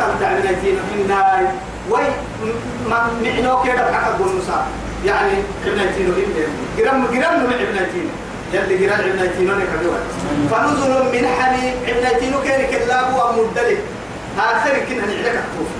كان 0.00 0.12
تعمل 0.20 0.56
فينا 0.62 0.80
في 0.88 1.02
النار 1.02 1.52
وي 1.90 2.02
ما 2.90 3.10
معنو 3.20 3.62
كده 3.62 3.90
بحق 3.90 4.20
النساء 4.20 4.66
يعني 5.06 5.32
ابن 5.66 5.94
تينو 5.96 6.12
ابن 6.12 6.34
جرام 6.78 7.06
جرام 7.12 7.40
من 7.40 7.52
ابن 7.52 7.78
تينو 7.92 8.12
يلي 8.52 8.86
جرام 8.86 9.00
ابن 9.00 9.30
تينو 9.38 9.54
نكدوا 9.54 9.94
فنزل 10.50 10.92
من 11.12 11.26
حميم 11.38 11.74
ابنتين 11.86 12.34
كان 12.44 12.70
كلاب 12.70 13.14
ومدلك 13.14 13.80
آخر 14.38 14.78
كنا 14.88 15.06
نعلك 15.06 15.42
الكوف 15.44 15.70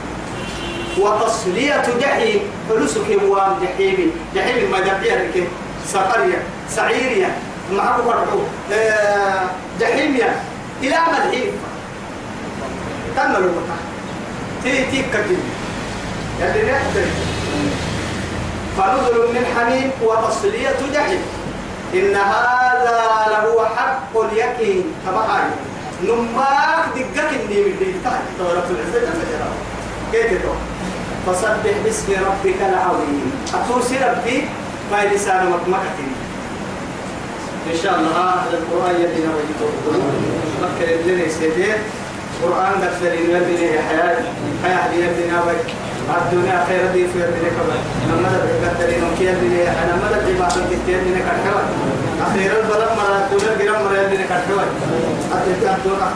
وتصلية 0.98 1.82
جحيم. 2.00 2.40
فلسك 2.68 3.22
وام 3.28 3.52
جحيم 3.62 4.10
جحيم 4.34 4.70
ما 4.70 4.80
جمعية 4.80 5.14
لك. 5.14 5.44
سقرية. 5.88 6.42
سعيرية. 6.68 7.36
معه 7.72 8.02
فرحو. 8.02 8.38
آه 8.72 9.44
جحيمية. 9.80 10.42
إلى 10.82 10.96
مدحيم 11.08 11.52
تم 13.16 13.36
الوقت 13.36 13.70
تي 14.64 14.84
تي 14.90 15.02
كتير 15.02 15.38
يلي 16.42 16.72
نحضر 16.72 17.06
فنزل 18.76 19.18
من 19.34 19.44
حميم 19.54 19.90
وتصلية 20.02 20.80
جحيم. 20.94 21.22
إن 21.94 22.14
هذا 22.16 23.00
لهو 23.30 23.66
حق 23.76 24.12
اليقين. 24.16 24.84
تبعي 25.06 25.48
نماك 26.04 26.94
دقك 26.96 27.30
النيم 27.44 27.64
اللي 27.64 27.94
تحت 28.04 28.22
دورة 28.38 28.66
العزة 28.70 29.00
جلاله. 29.00 29.58
كيف 30.12 30.42
فسبح 31.26 31.74
باسم 31.84 32.12
ربك 32.12 32.60
العظيم. 32.60 33.32
أتوسي 33.54 33.96
ربي؟ 33.96 34.48
ما 34.92 35.04
لسان 35.04 35.50
مكمكة 35.50 35.98
إن 37.72 37.78
شاء 37.82 37.94
الله 37.98 38.10
هذا 38.10 38.58
القرآن 38.58 38.94
يدينا 38.94 39.30
ويجيبه 39.34 39.68
مكة 40.62 40.90
يدينا 40.90 41.28
سيدين 41.28 41.78
قرآن 42.42 42.72
دفتر 42.82 43.14
يدينا 43.14 43.82
حياة 43.88 44.22
حياة 44.64 44.92
يدينا 44.92 45.42
ويجيبه 45.46 45.81
الدنيا 46.10 46.64
خير 46.68 46.84
دي 46.94 47.02
في 47.10 47.18
يدنا 47.22 47.48
كبر 47.56 47.78
لما 48.08 48.28
نبقى 48.34 48.70
ترين 48.78 49.02
وكي 49.04 49.24
يدنا 49.24 49.70
أنا 49.82 49.94
ما 50.02 50.08
ندري 50.12 50.34
ما 50.40 50.48
كنت 50.54 50.84
يدنا 50.88 51.20
كتكوا 51.26 51.62
أخير 52.26 52.50
البلد 52.60 52.90
مرة 52.98 53.16
الدنيا 53.24 53.52
جرام 53.58 53.82
مرة 53.84 54.00
الدنيا 54.00 54.26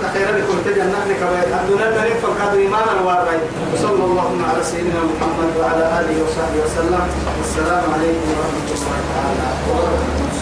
أخير 0.09 0.27
بكل 0.37 0.59
تجنة 0.67 0.99
كبر 1.21 1.41
الدنيا 1.61 1.89
نريم 1.97 2.17
فكاد 2.23 2.53
إيمان 2.59 2.87
الوارد 2.99 3.41
وصلى 3.73 4.05
الله 4.05 4.29
على 4.49 4.63
سيدنا 4.71 5.01
محمد 5.11 5.51
وعلى 5.61 5.85
آله 6.01 6.17
وصحبه 6.25 6.59
وسلم. 6.65 7.05
والسلام 7.39 7.85
عليكم 7.95 8.29
ورحمة 8.37 8.69
الله 8.77 8.99
تعالى 9.15 9.49
وبركاته. 9.69 10.36